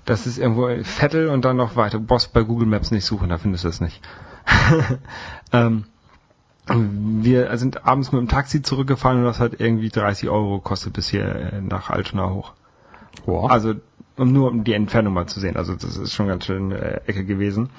Das 0.06 0.28
ist 0.28 0.38
irgendwo 0.38 0.68
Vettel 0.84 1.30
und 1.30 1.46
dann 1.46 1.58
noch 1.58 1.76
weiter. 1.76 1.98
Du 1.98 2.06
brauchst 2.06 2.32
bei 2.32 2.44
Google 2.44 2.68
Maps 2.68 2.92
nicht 2.92 3.06
suchen, 3.06 3.30
da 3.30 3.38
findest 3.38 3.64
du 3.64 3.70
es 3.70 3.82
nicht. 3.82 4.02
ähm, 5.52 5.86
wir 6.68 7.58
sind 7.58 7.86
abends 7.86 8.12
mit 8.12 8.22
dem 8.22 8.28
Taxi 8.28 8.62
zurückgefahren 8.62 9.20
und 9.20 9.26
das 9.26 9.40
hat 9.40 9.60
irgendwie 9.60 9.90
30 9.90 10.30
Euro 10.30 10.58
gekostet 10.58 10.94
bis 10.94 11.10
hier 11.10 11.26
äh, 11.26 11.62
nach 11.62 11.90
Altona 11.90 12.30
hoch. 12.30 12.54
Boah. 13.26 13.52
Also 13.52 13.76
um 14.18 14.32
nur 14.32 14.50
um 14.50 14.64
die 14.64 14.74
Entfernung 14.74 15.14
mal 15.14 15.28
zu 15.28 15.40
sehen. 15.40 15.58
Also 15.58 15.76
das 15.76 15.98
ist 15.98 16.14
schon 16.14 16.28
ganz 16.28 16.46
schön 16.46 16.72
äh, 16.72 17.02
Ecke 17.06 17.26
gewesen. 17.26 17.70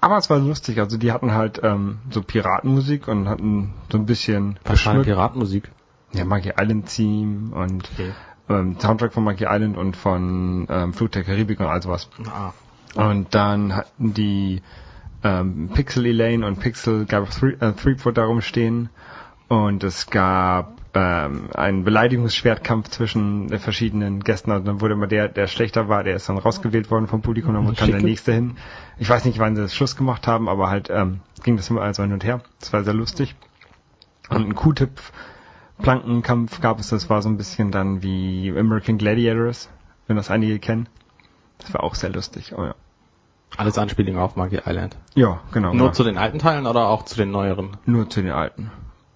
Aber 0.00 0.18
es 0.18 0.30
war 0.30 0.38
lustig. 0.38 0.78
Also 0.78 0.98
die 0.98 1.10
hatten 1.12 1.32
halt 1.32 1.60
ähm, 1.62 1.98
so 2.10 2.22
Piratenmusik 2.22 3.08
und 3.08 3.28
hatten 3.28 3.72
so 3.90 3.98
ein 3.98 4.06
bisschen 4.06 4.58
was 4.64 4.84
war 4.86 4.94
denn. 4.94 5.02
Piratenmusik? 5.02 5.70
Ja, 6.12 6.24
Monkey 6.24 6.52
Island 6.56 6.86
Theme 6.88 7.54
und 7.54 7.90
Okay. 7.94 8.12
ähm, 8.48 8.76
Soundtrack 8.78 9.12
von 9.12 9.24
Monkey 9.24 9.46
Island 9.48 9.76
und 9.76 9.96
von 9.96 10.66
ähm, 10.70 10.92
Flug 10.94 11.10
der 11.12 11.24
Karibik 11.24 11.58
und 11.60 11.66
all 11.66 11.82
sowas. 11.82 12.08
Ah. 12.30 12.52
Und 12.94 13.34
dann 13.34 13.74
hatten 13.74 14.14
die 14.14 14.62
ähm, 15.24 15.70
Pixel 15.74 16.06
Elaine 16.06 16.46
und 16.46 16.60
Pixel 16.60 17.06
gab 17.06 17.28
Three, 17.30 17.54
äh, 17.60 17.72
Threepwood 17.72 18.16
darum 18.16 18.40
stehen 18.40 18.88
und 19.48 19.82
es 19.82 20.06
gab 20.08 20.76
ähm, 20.96 21.50
einen 21.54 21.84
Beleidigungsschwertkampf 21.84 22.88
zwischen 22.88 23.52
äh, 23.52 23.58
verschiedenen 23.58 24.20
Gästen. 24.20 24.50
Und 24.50 24.66
dann 24.66 24.80
wurde 24.80 24.94
immer 24.94 25.06
der, 25.06 25.28
der 25.28 25.46
schlechter 25.46 25.90
war, 25.90 26.02
der 26.02 26.16
ist 26.16 26.28
dann 26.28 26.38
rausgewählt 26.38 26.90
worden 26.90 27.06
vom 27.06 27.20
Publikum, 27.20 27.52
dann 27.52 27.74
kam 27.74 27.90
der 27.90 28.00
nächste 28.00 28.32
hin. 28.32 28.56
Ich 28.96 29.08
weiß 29.08 29.26
nicht, 29.26 29.38
wann 29.38 29.54
sie 29.54 29.62
das 29.62 29.74
Schluss 29.74 29.96
gemacht 29.96 30.26
haben, 30.26 30.48
aber 30.48 30.70
halt 30.70 30.88
ähm, 30.90 31.20
ging 31.42 31.56
das 31.56 31.68
immer 31.68 31.82
also 31.82 32.02
hin 32.02 32.14
und 32.14 32.24
her. 32.24 32.40
Das 32.60 32.72
war 32.72 32.82
sehr 32.82 32.94
lustig. 32.94 33.34
Und 34.30 34.48
ein 34.48 34.54
Q-Tip 34.54 34.90
Plankenkampf 35.78 36.62
gab 36.62 36.80
es, 36.80 36.88
das 36.88 37.10
war 37.10 37.20
so 37.20 37.28
ein 37.28 37.36
bisschen 37.36 37.70
dann 37.70 38.02
wie 38.02 38.50
American 38.56 38.96
Gladiators, 38.96 39.68
wenn 40.06 40.16
das 40.16 40.30
einige 40.30 40.58
kennen. 40.58 40.88
Das 41.58 41.74
war 41.74 41.84
auch 41.84 41.94
sehr 41.94 42.10
lustig, 42.10 42.54
oh 42.56 42.64
ja. 42.64 42.74
Alles 43.58 43.76
Anspielungen 43.76 44.18
auf 44.18 44.36
Monkey 44.36 44.60
Island. 44.64 44.96
Ja, 45.14 45.40
genau. 45.52 45.74
Nur 45.74 45.88
ja. 45.88 45.92
zu 45.92 46.04
den 46.04 46.16
alten 46.16 46.38
Teilen 46.38 46.66
oder 46.66 46.88
auch 46.88 47.04
zu 47.04 47.16
den 47.16 47.30
neueren? 47.30 47.76
Nur 47.84 48.08
zu 48.08 48.22
den 48.22 48.32
alten. 48.32 48.70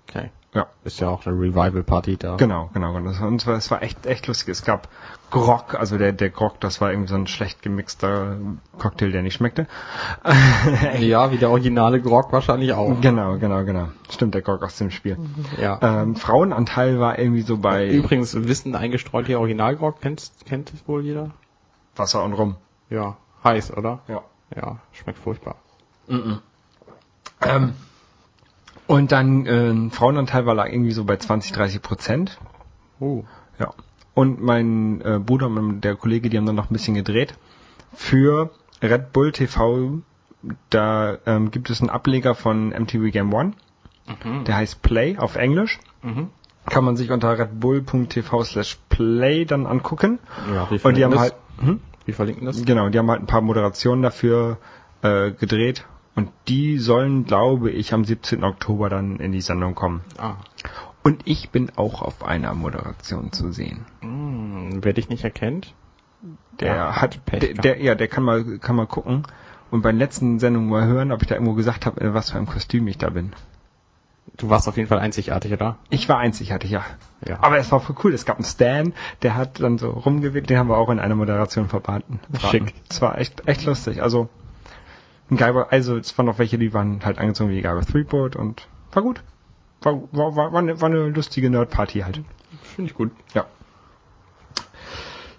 Okay. 0.09 0.31
Ja. 0.53 0.67
Ist 0.83 0.99
ja 0.99 1.09
auch 1.09 1.25
eine 1.27 1.37
Revival-Party 1.37 2.17
da. 2.17 2.37
Genau, 2.37 2.71
genau. 2.75 2.95
Und 2.97 3.07
es 3.07 3.47
war, 3.47 3.57
es 3.57 3.71
war 3.71 3.83
echt, 3.83 4.05
echt 4.07 4.27
lustig. 4.27 4.49
Es 4.49 4.65
gab 4.65 4.89
Grog, 5.31 5.77
also 5.77 5.97
der, 5.97 6.13
der 6.13 6.31
Grog, 6.31 6.59
das 6.59 6.81
war 6.81 6.91
irgendwie 6.91 7.09
so 7.09 7.15
ein 7.15 7.29
schlecht 7.29 7.63
gemixter 7.63 8.37
Cocktail, 8.79 9.13
der 9.13 9.23
nicht 9.23 9.35
schmeckte. 9.35 9.69
Ja, 10.99 11.31
wie 11.31 11.39
der 11.39 11.51
originale 11.51 12.01
Grog 12.01 12.33
wahrscheinlich 12.33 12.73
auch. 12.73 13.01
genau, 13.01 13.39
genau, 13.39 13.65
genau. 13.65 13.89
Stimmt, 14.11 14.35
der 14.35 14.43
Grog 14.43 14.63
aus 14.63 14.77
dem 14.77 14.91
Spiel. 14.91 15.19
Ja. 15.61 15.79
Ähm, 15.83 16.17
Frauenanteil 16.17 16.99
war 16.99 17.19
irgendwie 17.19 17.43
so 17.43 17.59
bei 17.59 17.89
Übrigens, 17.89 18.35
Wissen 18.35 18.75
eingestreut 18.75 19.27
hier 19.27 19.39
Originalgrog, 19.39 20.01
kennt, 20.01 20.33
kennt 20.47 20.73
es 20.75 20.87
wohl 20.89 21.05
jeder? 21.05 21.31
Wasser 21.95 22.25
und 22.25 22.33
Rum. 22.33 22.57
Ja. 22.91 23.17
Heiß, 23.45 23.77
oder? 23.77 24.01
Ja. 24.09 24.23
Ja, 24.55 24.79
schmeckt 24.93 25.19
furchtbar. 25.19 25.57
Ähm, 27.41 27.75
und 28.91 29.13
dann 29.13 29.47
äh, 29.47 29.91
Frauenanteil 29.91 30.47
war 30.47 30.55
lag 30.57 30.67
irgendwie 30.67 30.91
so 30.91 31.05
bei 31.05 31.17
20, 31.17 31.53
30 31.53 31.81
Prozent. 31.81 32.39
Uh. 33.01 33.23
Ja. 33.59 33.73
Und 34.15 34.43
mein 34.43 35.01
äh, 35.03 35.21
Bruder 35.21 35.47
und 35.47 35.83
der 35.83 35.95
Kollege, 35.95 36.29
die 36.29 36.37
haben 36.37 36.47
dann 36.47 36.57
noch 36.57 36.71
ein 36.71 36.73
bisschen 36.73 36.97
gedreht. 36.97 37.35
Für 37.95 38.51
Red 38.83 39.13
Bull 39.13 39.31
TV, 39.31 40.01
da 40.71 41.19
ähm, 41.25 41.53
gibt 41.53 41.71
es 41.71 41.81
einen 41.81 41.89
Ableger 41.89 42.35
von 42.35 42.71
MTV 42.71 43.13
Game 43.13 43.33
One. 43.33 43.53
Der 44.47 44.57
heißt 44.57 44.83
Play 44.83 45.17
auf 45.19 45.37
Englisch. 45.37 45.79
Mhm. 46.03 46.31
Kann 46.67 46.85
man 46.85 46.97
sich 46.97 47.13
unter 47.13 47.39
redbull.tv 47.39 48.43
slash 48.43 48.77
play 48.89 49.45
dann 49.45 49.67
angucken. 49.67 50.19
Ja, 50.53 50.69
wie 50.69 50.81
Und 50.83 50.97
die 50.97 51.05
haben 51.05 51.13
verlinken 51.13 51.19
halt, 51.21 51.35
das? 51.59 51.67
hm? 51.67 51.81
Wie 52.07 52.13
verlinken 52.13 52.47
das? 52.47 52.65
genau, 52.65 52.89
die 52.89 52.99
haben 52.99 53.09
halt 53.09 53.21
ein 53.21 53.27
paar 53.27 53.41
Moderationen 53.41 54.03
dafür 54.03 54.59
äh, 55.03 55.31
gedreht. 55.31 55.85
Und 56.15 56.31
die 56.49 56.79
sollen, 56.79 57.25
glaube 57.25 57.71
ich, 57.71 57.95
am 57.95 58.05
17. 58.05 58.45
Oktober 58.45 58.89
dann 58.89 59.21
in 59.21 59.33
die 59.33 59.41
Sendung 59.41 59.75
kommen. 59.75 60.03
Ah. 60.19 60.35
Und 61.03 61.23
ich 61.25 61.51
bin 61.51 61.71
auch 61.77 62.03
auf 62.03 62.25
einer 62.25 62.53
Moderation 62.55 63.33
zu 63.33 63.53
sehen. 63.53 63.87
Hm, 64.01 64.81
wer 64.83 64.93
dich 64.93 65.09
nicht 65.09 65.25
erkennt? 65.25 65.75
Der 66.59 66.75
Ja, 66.75 66.97
hat, 67.01 67.25
Pech 67.25 67.41
der, 67.41 67.55
der, 67.55 67.83
ja, 67.83 67.95
der 67.95 68.09
kann 68.09 68.25
mal, 68.25 68.59
kann 68.59 68.77
mal 68.77 68.87
gucken 68.87 69.25
und 69.71 69.83
bei 69.83 69.93
den 69.93 69.99
letzten 69.99 70.39
Sendungen 70.39 70.69
mal 70.69 70.87
hören, 70.87 71.13
ob 71.13 71.23
ich 71.23 71.29
da 71.29 71.37
irgendwo 71.37 71.55
gesagt 71.55 71.87
habe, 71.87 72.01
in 72.01 72.13
was 72.13 72.31
für 72.31 72.39
ein 72.39 72.47
Kostüm 72.47 72.87
ich 72.89 72.99
da 72.99 73.11
bin. 73.11 73.33
Du 74.37 74.49
warst 74.49 74.69
auf 74.69 74.77
jeden 74.77 74.89
Fall 74.89 74.99
einzigartig, 74.99 75.53
oder? 75.53 75.77
Ich 75.91 76.09
war 76.09 76.19
einzigartig, 76.19 76.71
ja. 76.71 76.85
Ja. 77.27 77.39
Aber 77.41 77.59
es 77.59 77.71
war 77.73 77.81
voll 77.81 77.97
cool. 78.05 78.15
Es 78.15 78.25
gab 78.25 78.37
einen 78.37 78.45
Stan, 78.45 78.93
der 79.23 79.37
hat 79.37 79.61
dann 79.61 79.79
so 79.79 79.91
rumgewirkt, 79.91 80.51
den 80.51 80.59
haben 80.59 80.69
wir 80.69 80.77
auch 80.77 80.91
in 80.91 80.99
einer 80.99 81.15
Moderation 81.15 81.69
verbraten. 81.69 82.21
Schick. 82.39 82.75
Es 82.89 83.03
war 83.03 83.19
echt, 83.19 83.47
echt 83.47 83.65
lustig. 83.65 84.03
Also, 84.03 84.29
ein 85.31 85.37
Geiber, 85.37 85.73
also 85.73 85.97
es 85.97 86.17
waren 86.17 86.27
noch 86.27 86.39
welche, 86.39 86.59
die 86.59 86.73
waren 86.75 87.05
halt 87.05 87.19
angezogen 87.19 87.51
wie 87.51 87.61
Geiber 87.61 87.83
Threepwood 87.83 88.37
und 88.37 88.67
war 88.93 89.03
gut. 89.03 89.23
War, 89.83 90.03
war, 90.13 90.37
war, 90.37 90.53
war, 90.53 90.59
eine, 90.59 90.81
war 90.81 90.89
eine 90.89 91.09
lustige 91.09 91.51
Nerd-Party 91.51 92.01
halt. 92.01 92.21
Finde 92.63 92.91
ich 92.91 92.97
gut. 92.97 93.13
Ja. 93.35 93.47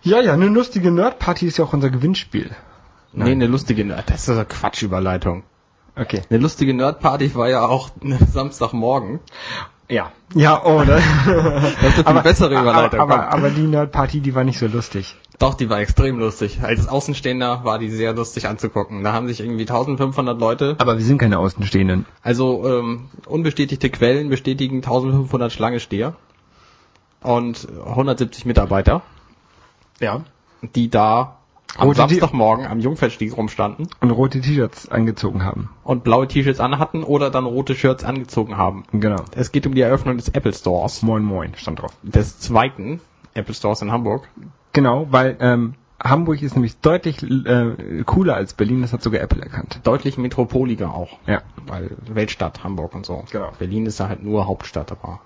Ja, 0.04 0.20
ja, 0.20 0.34
eine 0.34 0.48
lustige 0.48 0.92
Nerd-Party 0.92 1.46
ist 1.46 1.58
ja 1.58 1.66
auch 1.66 1.74
unser 1.74 1.92
Gewinnspiel. 1.92 2.50
Nee, 3.14 3.32
eine 3.32 3.48
lustige 3.48 3.86
Nerd. 3.86 4.10
Das 4.10 4.28
ist 4.28 4.30
eine 4.30 4.46
Quatschüberleitung. 4.46 5.44
Okay. 5.96 6.22
Eine 6.30 6.40
lustige 6.40 6.74
Nerdparty 6.74 7.36
war 7.36 7.50
ja 7.50 7.66
auch 7.66 7.90
Samstagmorgen. 8.32 9.20
Ja. 9.92 10.12
Ja, 10.34 10.64
oh, 10.64 10.82
ne? 10.84 11.02
Das 11.82 11.98
ist 11.98 12.08
eine 12.08 12.22
viel 12.22 12.24
bessere 12.24 12.60
Überleitung. 12.62 13.00
Aber, 13.00 13.16
aber, 13.26 13.34
aber 13.34 13.50
die 13.50 13.62
Nerd-Party, 13.62 14.22
die 14.22 14.34
war 14.34 14.44
nicht 14.46 14.58
so 14.60 14.68
lustig. 14.68 15.16
Doch, 15.40 15.56
die 15.56 15.70
war 15.70 15.80
extrem 15.80 16.20
lustig. 16.20 16.60
Als 16.62 16.88
Außenstehender 16.88 17.64
war 17.64 17.80
die 17.80 17.90
sehr 17.90 18.14
lustig 18.14 18.48
anzugucken. 18.48 19.04
Da 19.04 19.12
haben 19.12 19.28
sich 19.28 19.42
irgendwie 19.42 19.64
1500 19.64 20.40
Leute, 20.40 20.76
Aber 20.78 20.98
wir 20.98 21.04
sind 21.04 21.18
keine 21.18 21.40
Außenstehenden. 21.40 22.06
also 22.22 22.66
ähm, 22.68 23.10
unbestätigte 23.26 23.90
Quellen 23.90 24.30
bestätigen 24.30 24.78
1500 24.78 25.52
Schlangensteher 25.52 26.14
und 27.22 27.68
170 27.86 28.46
Mitarbeiter, 28.46 29.02
Ja. 30.00 30.22
die 30.76 30.90
da 30.90 31.38
am 31.78 31.88
Rote 31.88 31.98
Samstagmorgen 31.98 32.66
am 32.68 32.80
Jungfernstieg 32.80 33.36
rumstanden 33.38 33.88
Und 34.02 34.12
rote 34.12 34.42
T-Shirts 34.42 34.90
angezogen 34.90 35.44
haben. 35.44 35.70
und 35.84 36.04
blaue 36.04 36.28
T-Shirts 36.28 36.60
anhatten 36.60 37.04
oder 37.04 37.30
dann 37.30 37.46
rote 37.46 37.76
Shirts 37.76 38.04
angezogen 38.04 38.58
haben. 38.58 38.84
Genau. 38.92 39.24
Es 39.36 39.52
geht 39.52 39.66
um 39.68 39.74
die 39.76 39.82
Eröffnung 39.82 40.18
des 40.18 40.30
Apple 40.30 40.54
Stores, 40.54 41.02
Moin 41.02 41.24
Moin 41.24 41.54
stand 41.56 41.82
drauf. 41.82 41.92
des 42.04 42.40
zweiten 42.40 43.00
Apple 43.34 43.54
Stores 43.54 43.82
in 43.82 43.92
Hamburg. 43.92 44.28
Genau, 44.74 45.08
weil 45.12 45.38
ähm, 45.40 45.76
Hamburg 46.04 46.42
ist 46.42 46.56
nämlich 46.56 46.78
deutlich 46.80 47.22
äh, 47.24 48.04
cooler 48.06 48.36
als 48.36 48.54
Berlin, 48.54 48.82
das 48.82 48.92
hat 48.92 49.04
sogar 49.04 49.22
Apple 49.22 49.42
erkannt. 49.42 49.80
Deutlich 49.84 50.18
metropoliger 50.18 50.94
auch. 50.94 51.20
Ja. 51.28 51.42
Weil 51.68 51.96
Weltstadt 52.08 52.64
Hamburg 52.64 52.96
und 52.96 53.06
so. 53.06 53.24
Genau. 53.32 53.52
Berlin 53.60 53.86
ist 53.86 54.00
ja 54.00 54.10
halt 54.10 54.24
nur 54.24 54.48
Hauptstadt, 54.48 54.92
aber. 54.92 55.20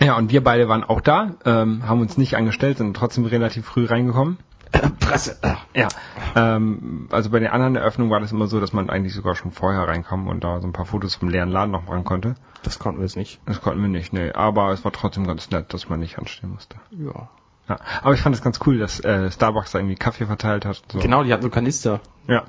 Ja, 0.00 0.16
und 0.16 0.30
wir 0.30 0.44
beide 0.44 0.68
waren 0.68 0.84
auch 0.84 1.00
da, 1.00 1.32
ähm, 1.44 1.86
haben 1.88 2.00
uns 2.00 2.16
nicht 2.16 2.36
angestellt, 2.36 2.78
sind 2.78 2.96
trotzdem 2.96 3.24
relativ 3.24 3.66
früh 3.66 3.84
reingekommen. 3.84 4.38
Presse. 5.00 5.38
Ja. 5.74 5.88
Ähm, 6.34 7.08
also 7.10 7.30
bei 7.30 7.38
den 7.38 7.48
anderen 7.48 7.76
Eröffnungen 7.76 8.10
war 8.10 8.20
das 8.20 8.32
immer 8.32 8.46
so, 8.46 8.60
dass 8.60 8.72
man 8.72 8.90
eigentlich 8.90 9.14
sogar 9.14 9.34
schon 9.34 9.52
vorher 9.52 9.86
reinkam 9.88 10.28
und 10.28 10.44
da 10.44 10.60
so 10.60 10.66
ein 10.66 10.72
paar 10.72 10.86
Fotos 10.86 11.14
vom 11.14 11.28
leeren 11.28 11.50
Laden 11.50 11.70
noch 11.70 11.86
machen 11.86 12.04
konnte. 12.04 12.34
Das 12.62 12.78
konnten 12.78 13.00
wir 13.00 13.06
jetzt 13.06 13.16
nicht. 13.16 13.40
Das 13.46 13.60
konnten 13.60 13.80
wir 13.80 13.88
nicht, 13.88 14.12
nee. 14.12 14.32
Aber 14.32 14.72
es 14.72 14.84
war 14.84 14.92
trotzdem 14.92 15.26
ganz 15.26 15.50
nett, 15.50 15.72
dass 15.72 15.88
man 15.88 16.00
nicht 16.00 16.18
anstehen 16.18 16.50
musste. 16.50 16.76
Ja. 16.90 17.28
Ja. 17.68 17.78
Aber 18.02 18.14
ich 18.14 18.20
fand 18.20 18.34
es 18.34 18.42
ganz 18.42 18.60
cool, 18.66 18.78
dass 18.78 19.00
äh, 19.00 19.30
Starbucks 19.30 19.72
da 19.72 19.78
irgendwie 19.78 19.96
Kaffee 19.96 20.26
verteilt 20.26 20.64
hat. 20.64 20.82
So. 20.90 20.98
Genau, 20.98 21.22
die 21.22 21.32
hatten 21.32 21.42
so 21.42 21.50
Kanister. 21.50 22.00
Ja. 22.26 22.44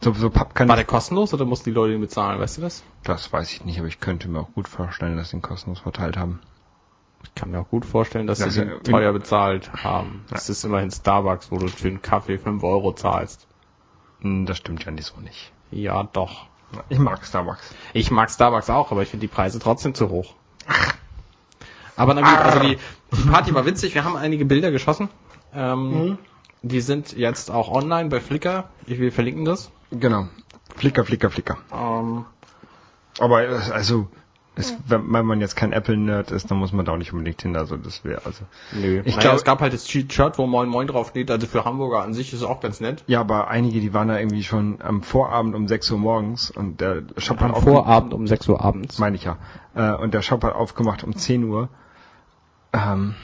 So, 0.00 0.12
so 0.12 0.34
War 0.34 0.76
der 0.76 0.84
kostenlos 0.84 1.32
oder 1.32 1.44
mussten 1.44 1.70
die 1.70 1.74
Leute 1.74 1.92
den 1.92 2.00
bezahlen, 2.00 2.38
weißt 2.40 2.58
du 2.58 2.62
das? 2.62 2.82
Das 3.04 3.32
weiß 3.32 3.50
ich 3.52 3.64
nicht, 3.64 3.78
aber 3.78 3.88
ich 3.88 4.00
könnte 4.00 4.28
mir 4.28 4.40
auch 4.40 4.52
gut 4.52 4.68
vorstellen, 4.68 5.16
dass 5.16 5.30
sie 5.30 5.36
ihn 5.36 5.42
kostenlos 5.42 5.80
verteilt 5.80 6.16
haben. 6.16 6.40
Ich 7.24 7.34
kann 7.34 7.50
mir 7.50 7.58
auch 7.60 7.68
gut 7.68 7.84
vorstellen, 7.84 8.26
dass 8.26 8.38
Ja, 8.38 8.48
sie 8.50 8.60
ja, 8.60 8.64
den 8.66 8.82
teuer 8.84 9.12
bezahlt 9.12 9.72
haben. 9.72 10.24
Das 10.30 10.48
ist 10.48 10.62
immerhin 10.64 10.90
Starbucks, 10.90 11.50
wo 11.50 11.58
du 11.58 11.68
für 11.68 11.88
einen 11.88 12.02
Kaffee 12.02 12.38
5 12.38 12.62
Euro 12.62 12.92
zahlst. 12.92 13.46
Hm, 14.20 14.46
Das 14.46 14.58
stimmt 14.58 14.84
ja 14.84 14.92
nicht 14.92 15.06
so 15.06 15.20
nicht. 15.20 15.52
Ja, 15.70 16.04
doch. 16.04 16.46
Ich 16.88 16.98
mag 16.98 17.24
Starbucks. 17.24 17.74
Ich 17.92 18.10
mag 18.10 18.30
Starbucks 18.30 18.68
auch, 18.70 18.90
aber 18.92 19.02
ich 19.02 19.08
finde 19.08 19.26
die 19.26 19.32
Preise 19.32 19.58
trotzdem 19.58 19.94
zu 19.94 20.10
hoch. 20.10 20.34
Aber 21.96 22.14
na 22.14 22.22
gut, 22.22 22.38
also 22.38 22.58
die, 22.60 22.78
die 23.12 23.28
Party 23.28 23.54
war 23.54 23.66
witzig. 23.66 23.94
Wir 23.94 24.04
haben 24.04 24.16
einige 24.16 24.44
Bilder 24.44 24.70
geschossen. 24.72 25.08
Ähm, 25.54 26.18
Die 26.62 26.80
sind 26.80 27.12
jetzt 27.16 27.50
auch 27.50 27.70
online 27.70 28.08
bei 28.08 28.20
Flickr. 28.20 28.70
Ich 28.86 28.98
will 28.98 29.10
verlinken 29.12 29.44
das. 29.44 29.70
Genau. 29.92 30.26
Flicker, 30.76 31.04
Flicker, 31.04 31.30
Flicker. 31.30 31.58
Ähm, 31.72 32.24
Aber 33.20 33.44
äh, 33.48 33.54
also, 33.72 34.08
es, 34.56 34.76
wenn, 34.86 35.12
wenn 35.12 35.26
man 35.26 35.40
jetzt 35.40 35.56
kein 35.56 35.72
Apple-Nerd 35.72 36.30
ist, 36.30 36.50
dann 36.50 36.58
muss 36.58 36.72
man 36.72 36.84
da 36.84 36.92
auch 36.92 36.96
nicht 36.96 37.12
unbedingt 37.12 37.42
hin. 37.42 37.56
Also 37.56 37.76
das 37.76 38.04
wäre 38.04 38.22
also. 38.24 38.44
nö. 38.72 39.00
Ich 39.04 39.16
naja, 39.16 39.20
glaub- 39.28 39.36
es 39.36 39.44
gab 39.44 39.60
halt 39.60 39.72
das 39.72 39.88
Shirt, 39.88 40.38
wo 40.38 40.46
Moin 40.46 40.68
Moin 40.68 40.86
drauf 40.86 41.08
steht. 41.08 41.30
Also 41.30 41.46
für 41.46 41.64
Hamburger 41.64 42.02
an 42.02 42.14
sich 42.14 42.32
ist 42.32 42.40
es 42.40 42.44
auch 42.44 42.60
ganz 42.60 42.80
nett. 42.80 43.02
Ja, 43.06 43.20
aber 43.20 43.48
einige, 43.48 43.80
die 43.80 43.92
waren 43.94 44.08
da 44.08 44.18
irgendwie 44.18 44.44
schon 44.44 44.80
am 44.80 45.02
Vorabend 45.02 45.54
um 45.54 45.66
6 45.66 45.90
Uhr 45.90 45.98
morgens 45.98 46.50
und 46.50 46.80
der 46.80 47.02
Shop 47.18 47.40
hat 47.40 47.54
Am 47.54 47.62
Vorabend 47.62 48.14
um 48.14 48.26
6 48.26 48.48
Uhr 48.48 48.64
abends. 48.64 48.98
meine 48.98 49.16
ich 49.16 49.24
ja. 49.24 49.38
Äh, 49.74 49.92
und 49.94 50.14
der 50.14 50.22
Shop 50.22 50.44
hat 50.44 50.54
aufgemacht 50.54 51.02
um 51.04 51.16
10 51.16 51.44
Uhr. 51.44 51.68
Ähm, 52.72 53.14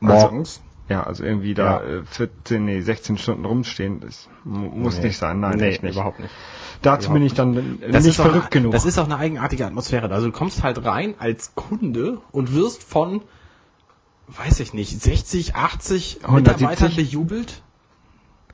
Morgens. 0.00 0.60
Ja, 0.90 1.04
also 1.04 1.24
irgendwie 1.24 1.54
da 1.54 1.82
äh, 1.82 2.02
14, 2.04 2.64
nee, 2.64 2.80
16 2.80 3.16
Stunden 3.16 3.44
rumstehen, 3.46 4.00
das 4.00 4.28
mu- 4.44 4.68
muss 4.68 4.98
Nee. 4.98 5.04
nicht 5.06 5.16
sein. 5.18 5.40
Nein, 5.40 5.56
nee, 5.58 5.70
nicht. 5.80 5.94
überhaupt 5.94 6.18
nicht. 6.20 6.34
Dazu 6.82 7.12
bin 7.12 7.22
ich 7.22 7.32
dann 7.34 7.80
äh, 7.80 7.90
Das 7.92 8.04
nicht 8.04 8.16
verrückt 8.16 8.36
eine, 8.44 8.50
genug. 8.50 8.72
Das 8.72 8.84
ist 8.84 8.98
auch 8.98 9.04
eine 9.04 9.16
eigenartige 9.16 9.64
Atmosphäre. 9.66 10.10
Also 10.10 10.26
du 10.26 10.32
kommst 10.32 10.62
halt 10.62 10.84
rein 10.84 11.14
als 11.18 11.54
Kunde 11.54 12.18
und 12.32 12.54
wirst 12.54 12.82
von, 12.82 13.22
weiß 14.28 14.60
ich 14.60 14.74
nicht, 14.74 15.00
60, 15.00 15.54
80 15.54 16.20
170? 16.24 16.60
Mitarbeitern 16.68 16.96
bejubelt. 16.96 17.62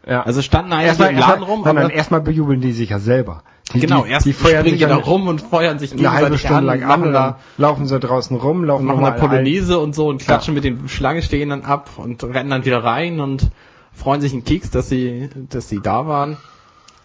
ja. 0.07 0.23
Also 0.23 0.43
standen 0.43 0.73
einige 0.73 0.89
erstmal, 0.89 1.11
im 1.11 1.19
Laden 1.19 1.43
erstmal, 1.43 1.51
rum, 1.73 1.77
nein, 1.83 1.91
erstmal 1.91 2.21
bejubeln 2.21 2.61
die 2.61 2.73
sich 2.73 2.91
ja 2.91 2.99
selber. 2.99 3.43
Die, 3.75 3.81
genau, 3.81 4.05
die, 4.05 4.11
erst 4.11 4.27
die 4.27 4.33
feuern 4.33 4.61
springen 4.61 4.79
die 4.79 4.85
da 4.85 4.97
rum 4.97 5.27
und 5.27 5.41
feuern 5.41 5.79
sich 5.79 5.93
eine 5.93 6.13
halbe 6.13 6.39
Stunde 6.39 6.57
an, 6.57 6.65
lang 6.67 6.83
an, 6.85 7.03
und 7.03 7.13
da 7.13 7.31
dann 7.31 7.35
laufen 7.57 7.87
sie 7.87 7.99
draußen 7.99 8.37
rum, 8.37 8.65
laufen 8.65 8.87
machen 8.87 9.05
eine 9.05 9.19
Polonaise 9.19 9.79
und 9.79 9.95
so 9.95 10.09
und 10.09 10.23
klatschen 10.23 10.55
mit 10.55 10.65
den 10.65 10.89
Schlangenstehenden 10.89 11.65
ab 11.65 11.91
und 11.97 12.23
rennen 12.23 12.51
dann 12.51 12.65
wieder 12.65 12.85
rein 12.85 13.19
und 13.19 13.51
freuen 13.93 14.21
sich 14.21 14.33
einen 14.33 14.45
Keks, 14.45 14.71
dass 14.71 14.89
sie, 14.89 15.31
dass 15.51 15.69
sie 15.69 15.81
da 15.81 16.07
waren. 16.07 16.37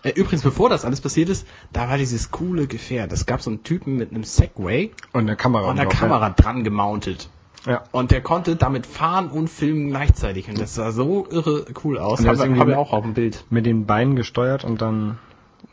Äh, 0.04 0.12
Übrigens, 0.12 0.44
bevor 0.44 0.70
das 0.70 0.86
alles 0.86 1.02
passiert 1.02 1.30
ist, 1.30 1.48
da 1.74 1.90
war 1.90 1.98
dieses 1.98 2.32
coole 2.32 2.68
Gefährt. 2.68 3.12
Es 3.12 3.26
gab 3.26 3.42
so 3.42 3.50
einen 3.50 3.64
Typen 3.64 3.98
mit 3.98 4.12
einem 4.12 4.24
Segway 4.24 4.92
und 5.14 5.22
eine 5.22 5.36
Kamera. 5.36 5.70
und 5.70 5.80
einer 5.80 5.90
drauf, 5.90 6.00
Kamera 6.00 6.30
dran 6.32 6.64
gemountet. 6.64 7.30
Ja. 7.66 7.84
Und 7.92 8.12
der 8.12 8.22
konnte 8.22 8.56
damit 8.56 8.88
fahren 8.88 9.30
und 9.30 9.48
filmen 9.48 9.90
gleichzeitig. 9.90 10.50
Und 10.50 10.60
das 10.60 10.74
sah 10.74 10.92
so 10.92 11.28
irre 11.30 11.66
cool 11.84 12.00
aus. 12.00 12.20
Der 12.20 12.36
Haben 12.36 12.68
wir, 12.68 12.80
auch 12.80 12.92
auf 12.92 13.04
dem 13.04 13.14
Bild. 13.14 13.46
Mit 13.52 13.68
den 13.68 13.86
Beinen 13.86 14.16
gesteuert 14.16 14.64
und 14.64 14.82
dann 14.82 15.20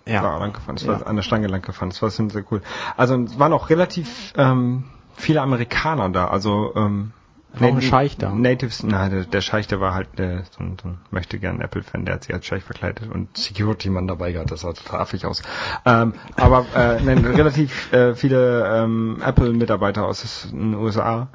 Ja. 0.07 0.23
da 0.23 0.39
lang 0.39 0.53
gefahren. 0.53 0.77
Das 0.77 0.85
Ja. 0.85 0.95
an 1.07 1.17
der 1.17 1.23
Stange 1.23 1.47
lang 1.49 1.63
gefahren. 1.63 1.91
Das 1.91 2.01
war 2.03 2.11
ziemlich 2.11 2.33
sehr 2.35 2.45
cool. 2.51 2.63
Also 2.97 3.15
es 3.17 3.39
waren 3.39 3.53
auch 3.53 3.71
relativ 3.71 4.33
ähm, 4.37 4.85
viele 5.17 5.43
Amerikaner 5.43 6.09
da. 6.11 6.29
Also 6.29 6.73
ähm, 6.77 7.13
War 7.55 7.69
auch 7.71 7.75
ein 7.75 7.83
Scheich 7.83 8.17
da. 8.17 8.31
Natives, 8.31 8.83
nein, 8.83 9.11
der, 9.11 9.25
der 9.25 9.41
Scheich, 9.41 9.67
der 9.67 9.81
war 9.81 9.95
halt 9.95 10.21
äh, 10.21 10.43
so, 10.51 10.63
ein- 10.63 10.77
so 10.83 10.89
ein 10.89 10.99
möchte 11.11 11.39
gern 11.39 11.61
Apple-Fan, 11.61 12.05
der 12.05 12.15
hat 12.17 12.25
sich 12.25 12.35
als 12.35 12.47
Scheich 12.47 12.63
verkleidet 12.63 13.11
und 13.11 13.37
Security-Mann 13.37 14.07
dabei 14.07 14.33
gehabt, 14.33 14.51
das 14.51 14.61
sah 14.61 14.73
total 14.73 15.01
affig 15.01 15.25
aus. 15.27 15.43
Ähm, 15.85 16.15
aber 16.37 16.67
äh, 16.75 17.01
nein, 17.03 17.25
relativ 17.25 17.93
äh, 17.93 18.15
viele 18.15 18.67
ähm, 18.83 19.21
Apple-Mitarbeiter 19.25 20.05
aus 20.07 20.49
den 20.51 20.75
USA, 20.75 21.29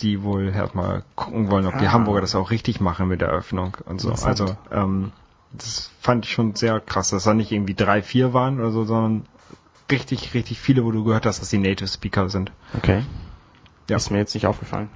die 0.00 0.22
wohl 0.22 0.48
erstmal 0.48 1.04
gucken 1.14 1.50
wollen, 1.50 1.66
ob 1.66 1.78
die 1.78 1.86
Ah. 1.86 1.92
Hamburger 1.92 2.20
das 2.22 2.34
auch 2.34 2.50
richtig 2.50 2.80
machen 2.80 3.06
mit 3.08 3.20
der 3.20 3.28
Eröffnung 3.28 3.76
und 3.86 4.00
so. 4.00 4.10
Also 4.12 4.46
ähm, 4.72 5.12
das 5.52 5.90
fand 6.00 6.24
ich 6.26 6.32
schon 6.32 6.54
sehr 6.54 6.80
krass, 6.80 7.10
dass 7.10 7.24
da 7.24 7.34
nicht 7.34 7.52
irgendwie 7.52 7.74
drei, 7.74 8.02
vier 8.02 8.32
waren 8.32 8.58
oder 8.58 8.70
so, 8.70 8.84
sondern 8.84 9.26
richtig, 9.90 10.34
richtig 10.34 10.58
viele, 10.60 10.84
wo 10.84 10.90
du 10.90 11.04
gehört 11.04 11.26
hast, 11.26 11.40
dass 11.40 11.50
die 11.50 11.58
Native 11.58 11.88
Speaker 11.88 12.28
sind. 12.28 12.52
Okay. 12.76 13.04
Ja. 13.90 13.96
Ist 13.96 14.10
mir 14.10 14.18
jetzt 14.18 14.34
nicht 14.34 14.46
aufgefallen. 14.46 14.88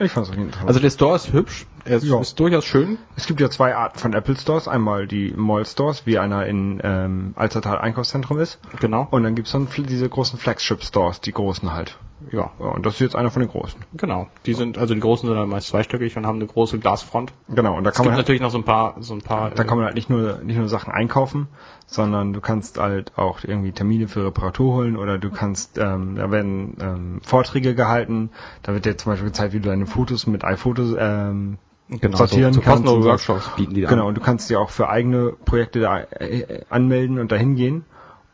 Ich 0.00 0.12
fand's 0.12 0.30
auf 0.30 0.36
jeden 0.36 0.52
Fall. 0.52 0.66
Also 0.66 0.78
der 0.80 0.90
Store 0.90 1.16
ist 1.16 1.32
hübsch. 1.32 1.66
Er 1.84 1.96
ist, 1.96 2.04
Ja. 2.04 2.20
ist 2.20 2.38
durchaus 2.38 2.64
schön. 2.64 2.98
Es 3.16 3.26
gibt 3.26 3.40
ja 3.40 3.50
zwei 3.50 3.74
Arten 3.74 3.98
von 3.98 4.12
Apple 4.12 4.36
Stores. 4.36 4.68
Einmal 4.68 5.06
die 5.08 5.32
Mall 5.36 5.66
Stores, 5.66 6.06
wie 6.06 6.18
einer 6.18 6.46
in 6.46 6.80
ähm, 6.84 7.32
Alstertal 7.36 7.78
Einkaufszentrum 7.78 8.38
ist. 8.38 8.60
Genau. 8.80 9.08
Und 9.10 9.24
dann 9.24 9.34
gibt's 9.34 9.52
dann 9.52 9.68
diese 9.76 10.08
großen 10.08 10.38
Flagship 10.38 10.84
Stores, 10.84 11.20
die 11.20 11.32
großen 11.32 11.72
halt. 11.72 11.98
Ja, 12.32 12.50
Ja, 12.58 12.66
und 12.66 12.84
das 12.84 12.94
ist 12.94 13.00
jetzt 13.00 13.16
einer 13.16 13.30
von 13.30 13.40
den 13.40 13.48
großen. 13.50 13.80
genau. 13.96 14.26
Die 14.44 14.54
sind, 14.54 14.76
also 14.76 14.92
die 14.94 15.00
großen 15.00 15.28
sind 15.28 15.36
dann 15.38 15.48
meist 15.48 15.68
zweistöckig 15.68 16.16
und 16.16 16.26
haben 16.26 16.36
eine 16.38 16.46
große 16.46 16.78
Glasfront. 16.78 17.32
Genau, 17.48 17.76
und 17.76 17.84
da 17.84 17.90
Es 17.90 17.96
kann 17.96 18.04
gibt 18.04 18.10
man 18.10 18.16
halt, 18.16 18.26
natürlich 18.26 18.40
noch 18.40 18.50
so 18.50 18.58
ein 18.58 18.64
paar, 18.64 18.96
so 19.00 19.14
ein 19.14 19.22
paar. 19.22 19.50
da 19.50 19.64
kann 19.64 19.76
man 19.78 19.86
halt 19.86 19.94
nicht 19.94 20.10
nur 20.10 20.38
nicht 20.42 20.56
nur 20.58 20.68
Sachen 20.68 20.92
einkaufen, 20.92 21.46
sondern 21.86 22.32
du 22.32 22.40
kannst 22.40 22.78
halt 22.78 23.12
auch 23.16 23.40
irgendwie 23.44 23.72
Termine 23.72 24.08
für 24.08 24.24
Reparatur 24.26 24.74
holen 24.74 24.96
oder 24.96 25.18
du 25.18 25.30
kannst, 25.30 25.78
ähm, 25.78 26.16
da 26.16 26.30
werden 26.30 26.76
ähm, 26.80 27.20
Vorträge 27.24 27.74
gehalten, 27.74 28.30
da 28.62 28.74
wird 28.74 28.84
dir 28.84 28.96
zum 28.98 29.12
Beispiel 29.12 29.28
gezeigt, 29.28 29.52
wie 29.54 29.60
du 29.60 29.68
deine 29.68 29.86
Fotos 29.86 30.26
mit 30.26 30.44
iPhotos 30.44 30.96
ähm, 30.98 31.58
genau, 31.88 32.16
sortieren 32.18 32.52
so, 32.52 32.60
so 32.60 32.64
kannst. 32.66 32.84
Workshops 32.86 33.50
bieten 33.56 33.74
die 33.74 33.82
da 33.82 33.88
Genau, 33.90 34.08
und 34.08 34.16
du 34.16 34.20
kannst 34.20 34.50
dir 34.50 34.58
auch 34.60 34.70
für 34.70 34.88
eigene 34.88 35.32
Projekte 35.44 35.80
da 35.80 36.00
äh, 36.00 36.62
anmelden 36.68 37.18
und 37.20 37.30
dahin 37.32 37.54
gehen. 37.54 37.84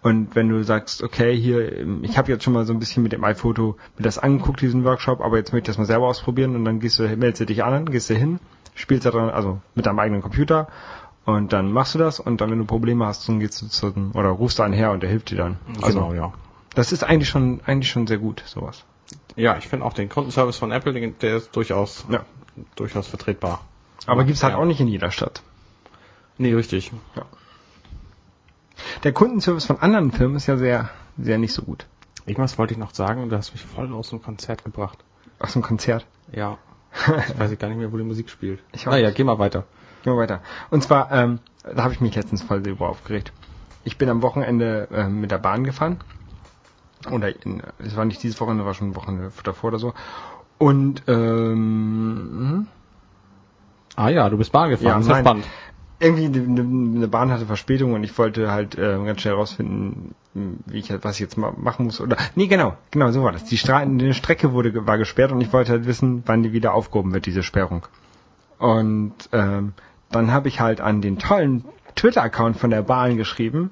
Und 0.04 0.34
wenn 0.36 0.50
du 0.50 0.62
sagst, 0.64 1.02
okay, 1.02 1.34
hier, 1.34 1.86
ich 2.02 2.18
habe 2.18 2.30
jetzt 2.30 2.44
schon 2.44 2.52
mal 2.52 2.66
so 2.66 2.74
ein 2.74 2.78
bisschen 2.78 3.02
mit 3.02 3.12
dem 3.12 3.24
iPhoto 3.24 3.76
mir 3.96 4.02
das 4.02 4.18
angeguckt, 4.18 4.60
diesen 4.60 4.84
Workshop, 4.84 5.22
aber 5.22 5.38
jetzt 5.38 5.54
möchte 5.54 5.70
ich 5.70 5.76
das 5.76 5.78
mal 5.78 5.86
selber 5.86 6.06
ausprobieren 6.08 6.54
und 6.56 6.66
dann 6.66 6.78
gehst 6.78 6.98
du, 6.98 7.04
meldest 7.16 7.40
du 7.40 7.46
dich 7.46 7.64
an, 7.64 7.86
gehst 7.86 8.10
du 8.10 8.14
hin, 8.14 8.38
spielst 8.74 9.06
da 9.06 9.10
dran, 9.10 9.30
also 9.30 9.62
mit 9.74 9.86
deinem 9.86 9.98
eigenen 9.98 10.20
Computer 10.20 10.68
und 11.24 11.54
dann 11.54 11.72
machst 11.72 11.94
du 11.94 11.98
das 11.98 12.20
und 12.20 12.42
dann, 12.42 12.50
wenn 12.50 12.58
du 12.58 12.66
Probleme 12.66 13.06
hast, 13.06 13.26
dann 13.30 13.40
gehst 13.40 13.62
du 13.62 13.66
zu, 13.68 13.94
oder 14.12 14.28
rufst 14.28 14.58
du 14.58 14.62
einen 14.62 14.74
her 14.74 14.90
und 14.90 15.02
der 15.02 15.08
hilft 15.08 15.30
dir 15.30 15.36
dann. 15.38 15.56
Also, 15.82 16.00
Genau, 16.00 16.12
ja. 16.12 16.32
Das 16.74 16.92
ist 16.92 17.02
eigentlich 17.02 17.30
schon, 17.30 17.62
eigentlich 17.64 17.90
schon 17.90 18.06
sehr 18.06 18.18
gut, 18.18 18.42
sowas. 18.46 18.84
Ja, 19.36 19.56
ich 19.56 19.68
finde 19.68 19.86
auch 19.86 19.94
den 19.94 20.10
Kundenservice 20.10 20.58
von 20.58 20.70
Apple, 20.70 20.92
der 21.12 21.36
ist 21.38 21.56
durchaus, 21.56 22.04
Ja. 22.10 22.26
durchaus 22.76 23.06
vertretbar. 23.06 23.62
Aber 24.06 24.24
gibt's 24.24 24.42
halt 24.42 24.52
Ja. 24.52 24.58
auch 24.58 24.66
nicht 24.66 24.80
in 24.80 24.88
jeder 24.88 25.10
Stadt. 25.10 25.42
Nee, 26.36 26.52
richtig. 26.52 26.92
Der 29.02 29.12
Kundenservice 29.12 29.66
von 29.66 29.78
anderen 29.80 30.12
Firmen 30.12 30.36
ist 30.36 30.46
ja 30.46 30.56
sehr, 30.56 30.90
sehr 31.18 31.38
nicht 31.38 31.52
so 31.52 31.62
gut. 31.62 31.86
Irgendwas 32.26 32.58
wollte 32.58 32.72
ich 32.72 32.78
noch 32.78 32.94
sagen 32.94 33.22
und 33.22 33.30
du 33.30 33.36
hast 33.36 33.52
mich 33.52 33.64
voll 33.64 33.92
aus 33.92 34.10
dem 34.10 34.22
Konzert 34.22 34.64
gebracht. 34.64 34.98
Aus 35.38 35.52
dem 35.52 35.62
Konzert. 35.62 36.06
Ja. 36.32 36.58
Ich 37.28 37.38
weiß 37.38 37.58
gar 37.58 37.68
nicht 37.68 37.76
mehr, 37.78 37.92
wo 37.92 37.96
die 37.96 38.04
Musik 38.04 38.30
spielt. 38.30 38.60
Ich 38.72 38.86
naja, 38.86 39.08
nicht. 39.08 39.16
geh 39.16 39.24
mal 39.24 39.38
weiter. 39.38 39.64
Gehen 40.04 40.12
wir 40.12 40.18
weiter. 40.18 40.40
Und 40.70 40.82
zwar, 40.82 41.10
ähm, 41.10 41.40
da 41.62 41.82
habe 41.82 41.92
ich 41.92 42.00
mich 42.00 42.14
letztens 42.14 42.42
voll 42.42 42.62
darüber 42.62 42.88
aufgeregt. 42.88 43.32
Ich 43.82 43.98
bin 43.98 44.08
am 44.08 44.22
Wochenende 44.22 44.88
ähm, 44.92 45.20
mit 45.20 45.30
der 45.30 45.38
Bahn 45.38 45.64
gefahren. 45.64 45.98
Oder 47.10 47.34
in, 47.44 47.62
es 47.78 47.96
war 47.96 48.04
nicht 48.04 48.22
dieses 48.22 48.40
Wochenende, 48.40 48.64
war 48.64 48.74
schon 48.74 48.90
ein 48.90 48.96
Wochenende 48.96 49.30
davor 49.42 49.68
oder 49.68 49.78
so. 49.78 49.92
Und 50.58 51.02
ähm, 51.08 52.68
Ah 53.96 54.08
ja, 54.08 54.28
du 54.28 54.36
bist 54.36 54.52
Bahn 54.52 54.70
gefahren. 54.70 54.86
Ja, 54.86 54.98
ist 54.98 55.08
ja 55.08 55.18
spannend. 55.18 55.46
Irgendwie 56.04 56.26
eine, 56.26 56.60
eine 56.60 57.08
Bahn 57.08 57.30
hatte 57.30 57.46
Verspätung 57.46 57.94
und 57.94 58.04
ich 58.04 58.16
wollte 58.18 58.50
halt 58.50 58.76
äh, 58.76 58.98
ganz 59.04 59.20
schnell 59.20 59.34
rausfinden, 59.34 60.14
wie 60.34 60.78
ich 60.78 60.92
was 61.02 61.14
ich 61.14 61.20
jetzt 61.20 61.36
ma 61.36 61.52
machen 61.56 61.86
muss 61.86 62.00
oder 62.00 62.16
nee 62.34 62.46
genau 62.46 62.76
genau 62.90 63.10
so 63.10 63.22
war 63.22 63.32
das 63.32 63.44
die, 63.44 63.58
Stra 63.58 63.84
die 63.84 64.14
Strecke 64.14 64.52
wurde 64.52 64.86
war 64.86 64.98
gesperrt 64.98 65.32
und 65.32 65.40
ich 65.40 65.52
wollte 65.52 65.72
halt 65.72 65.86
wissen 65.86 66.22
wann 66.26 66.42
die 66.42 66.52
wieder 66.52 66.74
aufgehoben 66.74 67.12
wird 67.12 67.26
diese 67.26 67.42
Sperrung 67.42 67.86
und 68.58 69.14
ähm, 69.32 69.72
dann 70.10 70.32
habe 70.32 70.48
ich 70.48 70.60
halt 70.60 70.80
an 70.80 71.00
den 71.00 71.18
tollen 71.18 71.64
Twitter 71.94 72.22
Account 72.22 72.56
von 72.56 72.70
der 72.70 72.82
Bahn 72.82 73.16
geschrieben 73.16 73.70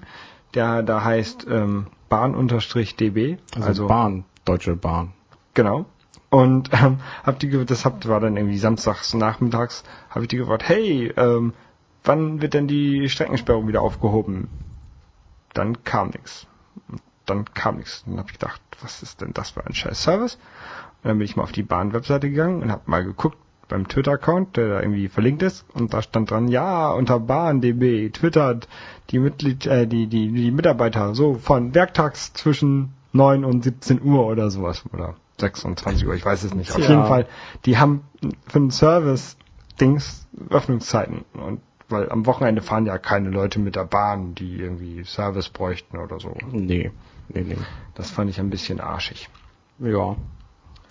der 0.54 0.82
da 0.82 1.02
heißt 1.02 1.46
ähm, 1.48 1.86
Bahn-DB 2.08 3.38
Also, 3.54 3.66
also 3.66 3.86
Bahn, 3.86 4.24
Deutsche 4.44 4.76
Bahn. 4.76 5.12
Genau. 5.54 5.86
Und 6.28 6.70
ähm, 6.72 6.98
hab 7.24 7.38
die, 7.38 7.64
das 7.64 7.84
hab, 7.84 8.06
war 8.06 8.20
dann 8.20 8.36
irgendwie 8.36 8.58
samstags 8.58 9.14
nachmittags, 9.14 9.84
habe 10.10 10.24
ich 10.24 10.28
die 10.28 10.36
gefragt, 10.36 10.68
hey, 10.68 11.12
ähm, 11.16 11.52
wann 12.04 12.40
wird 12.42 12.54
denn 12.54 12.66
die 12.66 13.08
Streckensperrung 13.08 13.68
wieder 13.68 13.82
aufgehoben? 13.82 14.48
Dann 15.54 15.84
kam 15.84 16.08
nichts. 16.10 16.46
Dann 17.26 17.44
kam 17.54 17.76
nichts. 17.76 18.04
Dann 18.06 18.18
habe 18.18 18.28
ich 18.28 18.38
gedacht, 18.38 18.60
was 18.80 19.02
ist 19.02 19.20
denn 19.20 19.32
das 19.32 19.50
für 19.50 19.66
ein 19.66 19.74
scheiß 19.74 20.02
Service? 20.02 20.34
Und 21.02 21.08
dann 21.08 21.18
bin 21.18 21.24
ich 21.24 21.36
mal 21.36 21.42
auf 21.42 21.52
die 21.52 21.62
Bahn-Webseite 21.62 22.30
gegangen 22.30 22.62
und 22.62 22.70
habe 22.70 22.82
mal 22.86 23.04
geguckt 23.04 23.38
beim 23.68 23.88
Twitter-Account, 23.88 24.56
der 24.56 24.68
da 24.68 24.80
irgendwie 24.80 25.08
verlinkt 25.08 25.42
ist, 25.42 25.64
und 25.72 25.94
da 25.94 26.02
stand 26.02 26.30
dran, 26.30 26.48
ja, 26.48 26.90
unter 26.90 27.18
BahnDB 27.18 28.10
twittert 28.10 28.68
die 29.10 29.18
Mitglied, 29.18 29.66
äh, 29.66 29.86
die, 29.86 30.08
die, 30.08 30.30
die 30.30 30.50
Mitarbeiter 30.50 31.14
so 31.14 31.34
von 31.34 31.74
werktags 31.74 32.34
zwischen 32.34 32.92
9 33.12 33.44
und 33.44 33.64
17 33.64 34.02
Uhr 34.02 34.26
oder 34.26 34.50
sowas 34.50 34.84
oder 34.92 35.14
26 35.40 36.06
Uhr, 36.06 36.14
ich 36.14 36.24
weiß 36.24 36.44
es 36.44 36.54
nicht. 36.54 36.70
Auf 36.70 36.76
Tja. 36.76 36.88
jeden 36.88 37.06
Fall, 37.06 37.26
die 37.64 37.78
haben 37.78 38.02
für 38.46 38.58
den 38.58 38.70
Service 38.70 39.36
Dings 39.80 40.28
Öffnungszeiten 40.50 41.24
und 41.32 41.60
weil 41.92 42.10
am 42.10 42.26
Wochenende 42.26 42.62
fahren 42.62 42.86
ja 42.86 42.98
keine 42.98 43.30
Leute 43.30 43.58
mit 43.60 43.76
der 43.76 43.84
Bahn, 43.84 44.34
die 44.34 44.56
irgendwie 44.56 45.04
Service 45.04 45.48
bräuchten 45.48 45.98
oder 45.98 46.18
so. 46.18 46.34
Nee, 46.50 46.90
nee, 47.28 47.42
nee. 47.42 47.56
Das 47.94 48.10
fand 48.10 48.30
ich 48.30 48.40
ein 48.40 48.50
bisschen 48.50 48.80
arschig. 48.80 49.28
Ja. 49.78 50.16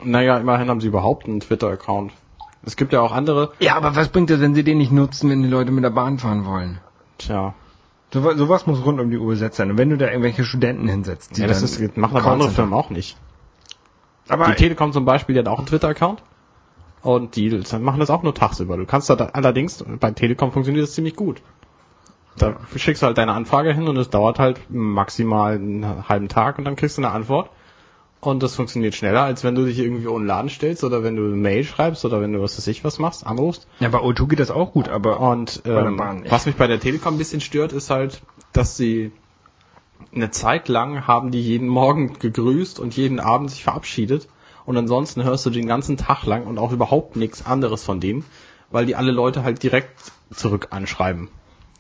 Naja, 0.04 0.38
immerhin 0.38 0.70
haben 0.70 0.82
sie 0.82 0.88
überhaupt 0.88 1.28
einen 1.28 1.42
Twitter-Account. 1.42 2.12
Es 2.64 2.76
gibt 2.76 2.94
ja 2.94 3.02
auch 3.02 3.12
andere. 3.12 3.54
Ja, 3.60 3.76
aber 3.76 3.96
was 3.96 4.10
bringt 4.10 4.30
es, 4.30 4.40
wenn 4.40 4.54
sie 4.54 4.64
den 4.64 4.78
nicht 4.78 4.92
nutzen, 4.92 5.30
wenn 5.30 5.42
die 5.42 5.50
Leute 5.50 5.72
mit 5.72 5.84
der 5.84 5.90
Bahn 5.90 6.20
fahren 6.20 6.46
wollen? 6.46 6.80
Tja. 7.18 7.54
So, 8.14 8.36
sowas 8.36 8.68
muss 8.68 8.84
rund 8.84 9.00
um 9.00 9.10
die 9.10 9.18
Uhr 9.18 9.30
besetzt 9.30 9.58
sein. 9.58 9.72
Und 9.72 9.78
wenn 9.78 9.90
du 9.90 9.98
da 9.98 10.08
irgendwelche 10.08 10.44
Studenten 10.44 10.88
hinsetzt, 10.88 11.38
die 11.38 11.42
Ja, 11.42 11.48
das 11.48 11.64
ist, 11.64 11.98
machen 11.98 12.18
aber 12.18 12.32
andere 12.32 12.50
Firmen 12.50 12.74
auch 12.74 12.90
nicht. 12.90 13.18
Aber 14.28 14.48
Die 14.48 14.56
Telekom 14.56 14.92
zum 14.92 15.06
Beispiel, 15.06 15.34
die 15.34 15.40
hat 15.40 15.48
auch 15.48 15.60
einen 15.60 15.68
Twitter-Account. 15.68 16.22
Und 17.04 17.36
die 17.36 17.50
machen 17.80 18.00
das 18.00 18.10
auch 18.10 18.24
nur 18.24 18.36
tagsüber. 18.36 18.78
Du 18.78 18.86
kannst 18.86 19.10
da 19.10 19.16
allerdings, 19.16 19.84
bei 20.00 20.12
Telekom 20.12 20.52
funktioniert 20.52 20.84
das 20.84 20.94
ziemlich 20.94 21.16
gut. 21.16 21.42
Da 22.38 22.58
schickst 22.76 23.02
du 23.02 23.08
halt 23.08 23.18
deine 23.18 23.34
Anfrage 23.34 23.74
hin 23.74 23.88
und 23.88 23.98
es 23.98 24.10
dauert 24.10 24.40
halt 24.40 24.60
maximal 24.70 25.56
einen 25.56 26.08
halben 26.08 26.30
Tag 26.30 26.58
und 26.58 26.66
dann 26.66 26.76
kriegst 26.76 26.98
du 26.98 27.02
eine 27.02 27.12
Antwort. 27.12 27.50
Und 28.22 28.44
das 28.44 28.56
funktioniert 28.56 28.94
schneller, 28.94 29.24
als 29.24 29.44
wenn 29.44 29.56
du 29.56 29.66
dich 29.66 29.80
irgendwie 29.80 30.08
ohne 30.08 30.26
Laden 30.26 30.50
stellst 30.50 30.84
oder 30.84 31.04
wenn 31.04 31.16
du 31.16 31.26
eine 31.26 31.36
Mail 31.36 31.64
schreibst 31.64 32.06
oder 32.06 32.22
wenn 32.22 32.34
du 32.34 32.42
was 32.42 32.56
weiß 32.56 32.68
ich 32.68 32.84
was 32.84 33.00
machst, 33.00 33.26
anrufst. 33.26 33.68
ja, 33.80 33.90
bei 33.90 33.98
O2 33.98 34.28
geht 34.28 34.40
das 34.40 34.52
auch 34.52 34.74
gut, 34.74 34.90
aber 34.90 35.20
Und 35.20 35.64
ähm, 35.66 36.00
was 36.30 36.46
mich 36.46 36.56
bei 36.56 36.68
der 36.68 36.80
Telekom 36.80 37.16
ein 37.16 37.18
bisschen 37.18 37.42
stört, 37.42 37.74
ist 37.74 37.90
halt, 37.90 38.22
dass 38.54 38.78
sie 38.78 39.12
eine 40.14 40.30
Zeit 40.30 40.68
lang 40.68 41.08
haben 41.08 41.32
die 41.32 41.42
jeden 41.42 41.68
Morgen 41.68 42.20
gegrüßt 42.20 42.80
und 42.80 42.96
jeden 42.96 43.20
Abend 43.20 43.50
sich 43.50 43.64
verabschiedet. 43.64 44.28
Und 44.66 44.78
ansonsten 44.78 45.24
hörst 45.24 45.46
du 45.46 45.50
den 45.50 45.68
ganzen 45.68 45.98
Tag 45.98 46.26
lang 46.26 46.46
und 46.46 46.58
auch 46.58 46.72
überhaupt 46.72 47.16
nichts 47.16 47.46
anderes 47.46 47.84
von 47.84 48.00
denen, 48.00 48.26
weil 48.70 48.86
die 48.86 48.96
alle 48.96 49.12
Leute 49.12 49.44
halt 49.44 49.64
direkt 49.64 50.12
zurück 50.32 50.68
anschreiben. 50.72 51.30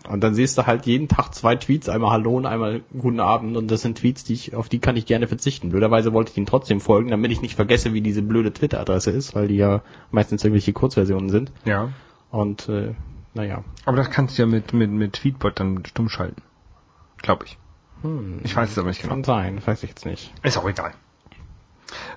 Und 0.09 0.23
dann 0.23 0.33
siehst 0.33 0.57
du 0.57 0.65
halt 0.65 0.87
jeden 0.87 1.07
Tag 1.07 1.33
zwei 1.35 1.55
Tweets, 1.55 1.87
einmal 1.87 2.11
Hallo 2.11 2.35
und 2.35 2.47
einmal 2.47 2.81
Guten 2.97 3.19
Abend. 3.19 3.55
Und 3.55 3.69
das 3.69 3.81
sind 3.81 3.99
Tweets, 3.99 4.23
die 4.23 4.33
ich, 4.33 4.55
auf 4.55 4.67
die 4.67 4.79
kann 4.79 4.97
ich 4.97 5.05
gerne 5.05 5.27
verzichten. 5.27 5.69
Blöderweise 5.69 6.11
wollte 6.11 6.31
ich 6.31 6.37
ihnen 6.37 6.47
trotzdem 6.47 6.81
folgen, 6.81 7.11
damit 7.11 7.31
ich 7.31 7.41
nicht 7.41 7.55
vergesse, 7.55 7.93
wie 7.93 8.01
diese 8.01 8.23
blöde 8.23 8.51
Twitter-Adresse 8.51 9.11
ist, 9.11 9.35
weil 9.35 9.47
die 9.47 9.57
ja 9.57 9.81
meistens 10.09 10.43
irgendwelche 10.43 10.73
Kurzversionen 10.73 11.29
sind. 11.29 11.51
ja. 11.65 11.89
Und 12.31 12.69
äh, 12.69 12.95
naja. 13.33 13.63
Aber 13.85 13.97
das 13.97 14.09
kannst 14.09 14.37
du 14.37 14.43
ja 14.43 14.45
mit, 14.45 14.73
mit, 14.73 14.89
mit 14.89 15.13
Tweetbot 15.13 15.59
dann 15.59 15.85
stumm 15.85 16.09
schalten. 16.09 16.41
Glaube 17.21 17.45
ich. 17.45 17.57
Ich 18.43 18.55
weiß 18.55 18.71
es 18.71 18.77
aber 18.77 18.87
nicht 18.87 19.01
genau. 19.01 19.13
Kann 19.13 19.23
sein, 19.23 19.61
weiß 19.65 19.83
ich 19.83 19.89
jetzt 19.89 20.05
nicht. 20.05 20.33
Ist 20.41 20.57
auch 20.57 20.67
egal. 20.67 20.93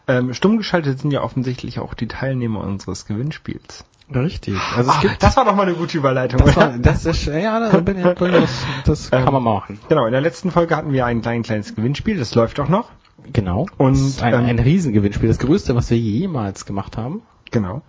Ähm, 0.07 0.35
stumm 0.35 0.59
geschaltet 0.59 0.99
sind 1.01 1.13
ja 1.13 1.23
offensichtlich 1.23 1.79
auch 1.79 1.95
die 1.95 2.09
Teilnehmer 2.09 2.61
unseres 2.63 3.07
Gewinnspiels. 3.07 3.85
Richtig. 4.15 4.57
Also 4.77 4.91
es 4.91 4.97
Ah, 4.97 5.01
gibt 5.01 5.23
das 5.23 5.37
war 5.37 5.47
doch 5.47 5.57
mal 5.57 5.63
eine 5.63 5.75
gute 5.75 5.97
Überleitung. 5.97 6.41
das, 6.45 6.57
war, 6.57 6.77
das 6.79 7.07
ist 7.07 7.25
ja, 7.25 7.71
da 7.71 7.81
bin 7.81 7.99
ich 7.99 8.05
durchaus, 8.15 8.67
das 8.85 9.11
kann 9.11 9.33
man 9.33 9.43
machen. 9.43 9.79
Genau, 9.89 10.05
in 10.05 10.13
der 10.13 10.21
letzten 10.21 10.51
Folge 10.51 10.77
hatten 10.77 10.93
wir 10.93 11.07
ein 11.07 11.23
klein, 11.23 11.43
kleines 11.43 11.75
Gewinnspiel, 11.75 12.19
das 12.19 12.35
läuft 12.35 12.61
auch 12.61 12.69
noch. 12.69 12.91
Genau. 13.33 13.67
Und, 13.79 13.95
Das 13.95 14.23
ein, 14.23 14.35
ähm, 14.35 14.45
ein 14.45 14.59
Riesengewinnspiel, 14.59 15.29
das 15.29 15.39
größte, 15.39 15.75
was 15.75 15.89
wir 15.91 15.97
jemals 15.97 16.67
gemacht 16.67 16.99
haben. 16.99 17.23
Genau. 17.51 17.81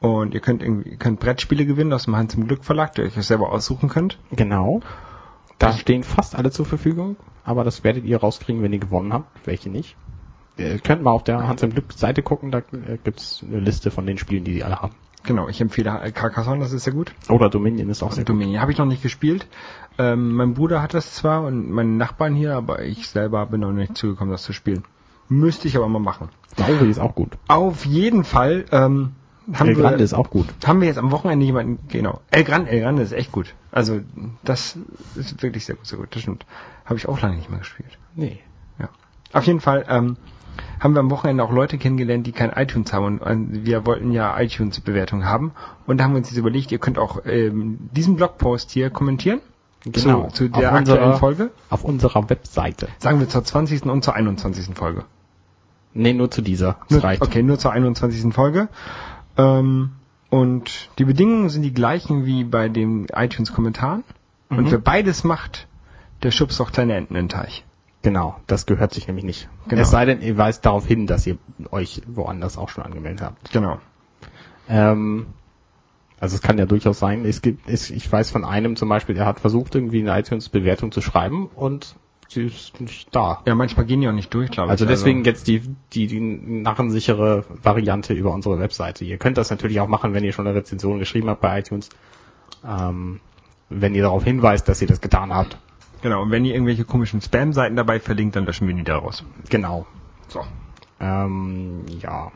Und 0.00 0.34
ihr 0.34 0.40
könnt 0.40 0.60
irgendwie, 0.62 0.90
ihr 0.90 0.96
könnt 0.96 1.20
Brettspiele 1.20 1.64
gewinnen 1.66 1.92
aus 1.92 2.04
dem 2.06 2.16
Hans 2.16 2.34
im 2.34 2.48
Glück 2.48 2.64
Verlag, 2.64 2.94
der 2.96 3.04
euch 3.04 3.14
das 3.14 3.28
selber 3.28 3.52
aussuchen 3.52 3.88
könnt. 3.88 4.18
Genau. 4.32 4.80
Da 5.58 5.72
stehen 5.72 6.02
fast 6.02 6.34
alle 6.34 6.50
zur 6.50 6.66
Verfügung, 6.66 7.16
aber 7.44 7.62
das 7.62 7.84
werdet 7.84 8.04
ihr 8.04 8.18
rauskriegen, 8.18 8.60
wenn 8.64 8.72
ihr 8.72 8.80
gewonnen 8.80 9.12
habt, 9.12 9.46
welche 9.46 9.70
nicht. 9.70 9.96
Ihr 10.56 10.78
könnt 10.78 11.02
mal 11.02 11.10
auf 11.10 11.24
der 11.24 11.46
Hans 11.48 11.62
im 11.62 11.70
Glück 11.70 11.92
Seite 11.92 12.22
gucken, 12.22 12.50
da 12.50 12.58
äh, 12.58 12.98
gibt's 13.02 13.44
eine 13.46 13.60
Liste 13.60 13.90
von 13.90 14.06
den 14.06 14.18
Spielen, 14.18 14.44
die 14.44 14.54
die 14.54 14.64
alle 14.64 14.80
haben. 14.80 14.94
Genau, 15.24 15.48
ich 15.48 15.60
empfehle 15.60 16.12
Carcassonne, 16.12 16.60
das 16.60 16.72
ist 16.72 16.84
sehr 16.84 16.92
gut. 16.92 17.14
Oder 17.30 17.48
Dominion 17.48 17.88
ist 17.88 18.02
auch 18.02 18.12
sehr 18.12 18.24
gut. 18.24 18.28
Dominion 18.28 18.60
habe 18.60 18.72
ich 18.72 18.78
noch 18.78 18.84
nicht 18.84 19.02
gespielt. 19.02 19.46
Ähm, 19.96 20.34
mein 20.34 20.54
Bruder 20.54 20.82
hat 20.82 20.92
das 20.92 21.14
zwar 21.14 21.44
und 21.44 21.70
meine 21.70 21.90
Nachbarn 21.90 22.34
hier, 22.34 22.54
aber 22.54 22.82
ich 22.82 23.08
selber 23.08 23.46
bin 23.46 23.60
noch 23.60 23.72
nicht 23.72 23.96
zugekommen, 23.96 24.30
das 24.30 24.42
zu 24.42 24.52
spielen. 24.52 24.84
Müsste 25.28 25.66
ich 25.66 25.76
aber 25.76 25.88
mal 25.88 25.98
machen. 25.98 26.28
Mauri 26.58 26.90
ist 26.90 26.98
auch 26.98 27.14
gut. 27.14 27.38
Auf 27.48 27.86
jeden 27.86 28.24
Fall 28.24 28.66
ähm, 28.70 29.12
haben, 29.52 29.68
El 29.68 29.74
Grande 29.76 29.98
wir, 29.98 30.04
ist 30.04 30.12
auch 30.12 30.28
gut. 30.28 30.46
haben 30.66 30.80
wir 30.82 30.88
jetzt 30.88 30.98
am 30.98 31.10
Wochenende 31.10 31.46
jemanden, 31.46 31.78
genau. 31.88 32.20
El 32.30 32.44
Grande, 32.44 32.70
El 32.70 32.80
Grande 32.80 33.02
ist 33.02 33.12
echt 33.12 33.32
gut. 33.32 33.54
Also 33.72 34.00
das 34.44 34.78
ist 35.16 35.42
wirklich 35.42 35.64
sehr 35.64 35.76
gut, 35.76 35.86
sehr 35.86 35.98
gut, 35.98 36.14
das 36.14 36.22
stimmt. 36.22 36.44
Habe 36.84 36.98
ich 36.98 37.08
auch 37.08 37.20
lange 37.22 37.36
nicht 37.36 37.48
mehr 37.48 37.60
gespielt. 37.60 37.98
Nee. 38.14 38.40
Ja. 38.78 38.90
Auf 39.32 39.46
jeden 39.46 39.60
Fall 39.60 39.86
ähm, 39.88 40.18
haben 40.80 40.94
wir 40.94 41.00
am 41.00 41.10
Wochenende 41.10 41.42
auch 41.44 41.52
Leute 41.52 41.78
kennengelernt, 41.78 42.26
die 42.26 42.32
kein 42.32 42.50
iTunes 42.50 42.92
haben. 42.92 43.18
Und 43.18 43.64
wir 43.64 43.86
wollten 43.86 44.12
ja 44.12 44.38
iTunes-Bewertung 44.40 45.24
haben. 45.24 45.52
Und 45.86 45.98
da 45.98 46.04
haben 46.04 46.12
wir 46.12 46.18
uns 46.18 46.30
jetzt 46.30 46.38
überlegt, 46.38 46.72
ihr 46.72 46.78
könnt 46.78 46.98
auch 46.98 47.22
ähm, 47.26 47.78
diesen 47.92 48.16
Blogpost 48.16 48.70
hier 48.70 48.90
kommentieren. 48.90 49.40
Genau. 49.84 50.28
Zu, 50.28 50.44
zu 50.44 50.48
der 50.48 50.70
Auf 50.70 50.76
aktuellen 50.78 51.02
unserer- 51.02 51.18
Folge. 51.18 51.50
Auf 51.70 51.84
unserer 51.84 52.30
Webseite. 52.30 52.88
Sagen 52.98 53.20
wir 53.20 53.28
zur 53.28 53.44
20. 53.44 53.84
und 53.84 54.02
zur 54.02 54.14
21. 54.14 54.74
Folge. 54.74 55.04
Nee, 55.92 56.12
nur 56.14 56.30
zu 56.30 56.40
dieser. 56.42 56.78
Das 56.88 56.90
Nur, 56.98 57.04
reicht. 57.04 57.22
okay, 57.22 57.42
nur 57.42 57.58
zur 57.58 57.70
21. 57.72 58.32
Folge. 58.34 58.68
Ähm, 59.36 59.90
und 60.30 60.88
die 60.98 61.04
Bedingungen 61.04 61.48
sind 61.50 61.62
die 61.62 61.72
gleichen 61.74 62.24
wie 62.24 62.44
bei 62.44 62.68
den 62.68 63.06
iTunes-Kommentaren. 63.14 64.02
Und 64.48 64.64
Mhm. 64.64 64.70
wer 64.70 64.78
beides 64.78 65.22
macht, 65.24 65.66
der 66.22 66.30
schubst 66.30 66.60
auch 66.60 66.72
kleine 66.72 66.94
Enten 66.96 67.14
in 67.14 67.24
den 67.24 67.28
Teich. 67.28 67.64
Genau, 68.04 68.36
das 68.46 68.66
gehört 68.66 68.92
sich 68.92 69.06
nämlich 69.06 69.24
nicht. 69.24 69.48
Genau. 69.66 69.80
Es 69.80 69.90
sei 69.90 70.04
denn, 70.04 70.20
ihr 70.20 70.36
weist 70.36 70.66
darauf 70.66 70.86
hin, 70.86 71.06
dass 71.06 71.26
ihr 71.26 71.38
euch 71.70 72.02
woanders 72.06 72.58
auch 72.58 72.68
schon 72.68 72.84
angemeldet 72.84 73.22
habt. 73.22 73.50
Genau. 73.50 73.78
Ähm, 74.68 75.26
also 76.20 76.36
es 76.36 76.42
kann 76.42 76.58
ja 76.58 76.66
durchaus 76.66 76.98
sein, 76.98 77.24
es 77.24 77.40
gibt, 77.40 77.66
es, 77.66 77.88
ich 77.88 78.10
weiß 78.12 78.30
von 78.30 78.44
einem 78.44 78.76
zum 78.76 78.90
Beispiel, 78.90 79.14
der 79.14 79.24
hat 79.24 79.40
versucht, 79.40 79.74
irgendwie 79.74 80.00
eine 80.06 80.20
iTunes-Bewertung 80.20 80.92
zu 80.92 81.00
schreiben 81.00 81.46
und 81.54 81.96
sie 82.28 82.42
ist 82.42 82.78
nicht 82.78 83.08
da. 83.16 83.40
Ja, 83.46 83.54
manchmal 83.54 83.86
gehen 83.86 84.02
die 84.02 84.08
auch 84.08 84.12
nicht 84.12 84.32
durch, 84.34 84.50
glaube 84.50 84.70
Also 84.70 84.84
ich. 84.84 84.90
deswegen 84.90 85.24
jetzt 85.24 85.46
die, 85.46 85.62
die, 85.94 86.06
die 86.06 86.20
narrensichere 86.20 87.46
Variante 87.62 88.12
über 88.12 88.32
unsere 88.32 88.58
Webseite. 88.58 89.06
Ihr 89.06 89.16
könnt 89.16 89.38
das 89.38 89.48
natürlich 89.48 89.80
auch 89.80 89.88
machen, 89.88 90.12
wenn 90.12 90.24
ihr 90.24 90.32
schon 90.34 90.46
eine 90.46 90.54
Rezension 90.54 90.98
geschrieben 90.98 91.30
habt 91.30 91.40
bei 91.40 91.58
iTunes. 91.58 91.88
Ähm, 92.66 93.20
wenn 93.70 93.94
ihr 93.94 94.02
darauf 94.02 94.24
hinweist, 94.24 94.68
dass 94.68 94.82
ihr 94.82 94.88
das 94.88 95.00
getan 95.00 95.32
habt. 95.34 95.56
Genau, 96.04 96.20
und 96.20 96.30
wenn 96.30 96.44
ihr 96.44 96.52
irgendwelche 96.52 96.84
komischen 96.84 97.22
Spam-Seiten 97.22 97.76
dabei 97.76 97.98
verlinkt, 97.98 98.36
dann 98.36 98.44
löschen 98.44 98.68
wir 98.68 98.74
die 98.74 98.84
da 98.84 98.98
raus. 98.98 99.24
Genau. 99.48 99.86
So. 100.28 100.42
Ähm, 101.00 101.86
ja. 101.98 102.30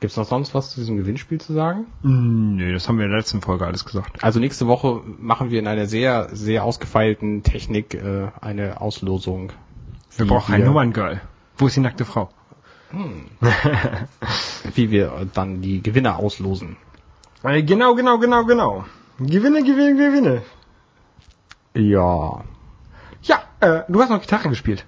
Gibt's 0.00 0.18
noch 0.18 0.26
sonst 0.26 0.54
was 0.54 0.72
zu 0.72 0.80
diesem 0.80 0.98
Gewinnspiel 0.98 1.40
zu 1.40 1.54
sagen? 1.54 1.86
Mm, 2.02 2.56
Nö, 2.56 2.70
das 2.74 2.86
haben 2.86 2.98
wir 2.98 3.06
in 3.06 3.10
der 3.10 3.20
letzten 3.20 3.40
Folge 3.40 3.64
alles 3.64 3.86
gesagt. 3.86 4.22
Also 4.22 4.40
nächste 4.40 4.66
Woche 4.66 5.00
machen 5.18 5.50
wir 5.50 5.58
in 5.58 5.68
einer 5.68 5.86
sehr, 5.86 6.28
sehr 6.32 6.64
ausgefeilten 6.64 7.42
Technik 7.42 7.94
äh, 7.94 8.28
eine 8.42 8.82
Auslosung. 8.82 9.54
Wir 10.18 10.26
brauchen 10.26 10.54
ein 10.54 10.62
Nummerngirl. 10.62 11.22
Wo 11.56 11.68
ist 11.68 11.76
die 11.76 11.80
nackte 11.80 12.04
Frau? 12.04 12.28
Wie 14.74 14.90
wir 14.90 15.26
dann 15.32 15.62
die 15.62 15.82
Gewinner 15.82 16.18
auslosen. 16.18 16.76
Äh, 17.42 17.62
Genau, 17.62 17.94
genau, 17.94 18.18
genau, 18.18 18.44
genau. 18.44 18.84
Gewinne, 19.18 19.62
gewinne, 19.62 19.96
gewinne. 19.96 20.42
Ja. 21.74 22.44
Äh, 23.62 23.82
du 23.88 24.00
hast 24.02 24.10
noch 24.10 24.20
Gitarre 24.20 24.48
gespielt. 24.48 24.84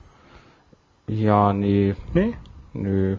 Ja, 1.06 1.52
nee, 1.52 1.94
Nee? 2.12 2.34
nö. 2.72 3.16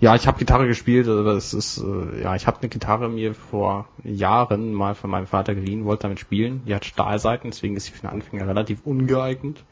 Ja, 0.00 0.14
ich 0.14 0.26
habe 0.26 0.38
Gitarre 0.38 0.66
gespielt, 0.66 1.08
aber 1.08 1.32
es 1.32 1.52
ist, 1.54 1.78
äh, 1.78 2.22
ja, 2.22 2.34
ich 2.34 2.46
habe 2.46 2.58
eine 2.60 2.68
Gitarre 2.68 3.08
mir 3.08 3.34
vor 3.34 3.86
Jahren 4.02 4.72
mal 4.72 4.94
von 4.94 5.10
meinem 5.10 5.26
Vater 5.26 5.54
geliehen, 5.54 5.84
wollte 5.84 6.02
damit 6.02 6.20
spielen. 6.20 6.62
Die 6.66 6.74
hat 6.74 6.84
Stahlseiten, 6.84 7.50
deswegen 7.50 7.76
ist 7.76 7.86
sie 7.86 7.92
für 7.92 8.04
einen 8.08 8.20
Anfänger 8.22 8.46
relativ 8.48 8.80
ungeeignet. 8.84 9.62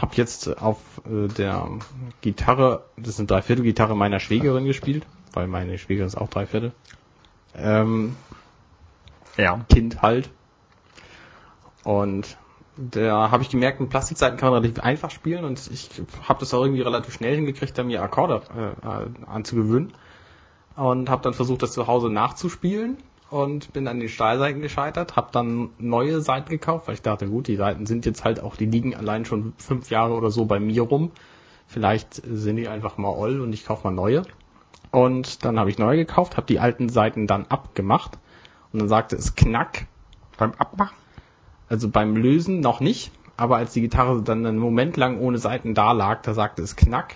Hab 0.00 0.16
jetzt 0.16 0.60
auf 0.60 0.78
äh, 1.06 1.28
der 1.28 1.68
Gitarre, 2.22 2.84
das 2.96 3.10
ist 3.10 3.20
eine 3.20 3.26
Dreiviertelgitarre 3.26 3.96
meiner 3.96 4.20
Schwägerin 4.20 4.64
gespielt, 4.64 5.06
weil 5.32 5.46
meine 5.46 5.78
Schwägerin 5.78 6.06
ist 6.08 6.16
auch 6.16 6.28
Dreiviertel. 6.28 6.72
Ähm, 7.54 8.16
Ja. 9.36 9.60
Kind 9.68 10.02
halt. 10.02 10.30
Und 11.84 12.36
da 12.76 13.30
habe 13.30 13.42
ich 13.42 13.50
gemerkt, 13.50 13.80
mit 13.80 13.90
Plastikseiten 13.90 14.38
kann 14.38 14.50
man 14.50 14.62
relativ 14.62 14.82
einfach 14.82 15.10
spielen 15.10 15.44
und 15.44 15.70
ich 15.70 15.90
habe 16.26 16.40
das 16.40 16.54
auch 16.54 16.62
irgendwie 16.62 16.82
relativ 16.82 17.14
schnell 17.14 17.34
hingekriegt, 17.34 17.76
da 17.76 17.82
mir 17.82 18.02
Akkorde 18.02 18.42
äh, 18.56 19.26
anzugewöhnen. 19.26 19.92
Und 20.74 21.10
habe 21.10 21.22
dann 21.22 21.34
versucht, 21.34 21.62
das 21.62 21.72
zu 21.72 21.86
Hause 21.86 22.08
nachzuspielen 22.08 22.96
und 23.28 23.74
bin 23.74 23.86
an 23.88 24.00
den 24.00 24.08
Stahlseiten 24.08 24.62
gescheitert, 24.62 25.16
habe 25.16 25.28
dann 25.32 25.70
neue 25.78 26.22
Seiten 26.22 26.48
gekauft, 26.48 26.88
weil 26.88 26.94
ich 26.94 27.02
dachte, 27.02 27.28
gut, 27.28 27.46
die 27.46 27.56
Seiten 27.56 27.84
sind 27.84 28.06
jetzt 28.06 28.24
halt 28.24 28.40
auch, 28.40 28.56
die 28.56 28.64
liegen 28.64 28.94
allein 28.94 29.26
schon 29.26 29.52
fünf 29.58 29.90
Jahre 29.90 30.14
oder 30.14 30.30
so 30.30 30.46
bei 30.46 30.58
mir 30.58 30.82
rum. 30.82 31.10
Vielleicht 31.66 32.22
sind 32.24 32.56
die 32.56 32.68
einfach 32.68 32.96
mal 32.96 33.10
oll 33.10 33.40
und 33.40 33.52
ich 33.52 33.66
kaufe 33.66 33.86
mal 33.86 33.94
neue. 33.94 34.22
Und 34.90 35.44
dann 35.44 35.58
habe 35.58 35.68
ich 35.68 35.78
neue 35.78 35.98
gekauft, 35.98 36.38
habe 36.38 36.46
die 36.46 36.58
alten 36.58 36.88
Seiten 36.88 37.26
dann 37.26 37.46
abgemacht 37.46 38.18
und 38.72 38.80
dann 38.80 38.88
sagte 38.88 39.16
es 39.16 39.34
Knack. 39.34 39.86
Beim 40.38 40.52
Abmachen? 40.52 41.01
Also 41.72 41.88
beim 41.88 42.16
Lösen 42.16 42.60
noch 42.60 42.80
nicht, 42.80 43.10
aber 43.38 43.56
als 43.56 43.72
die 43.72 43.80
Gitarre 43.80 44.20
dann 44.22 44.44
einen 44.44 44.58
Moment 44.58 44.98
lang 44.98 45.18
ohne 45.18 45.38
Seiten 45.38 45.72
da 45.74 45.92
lag, 45.92 46.20
da 46.20 46.34
sagte 46.34 46.60
es 46.60 46.76
Knack. 46.76 47.14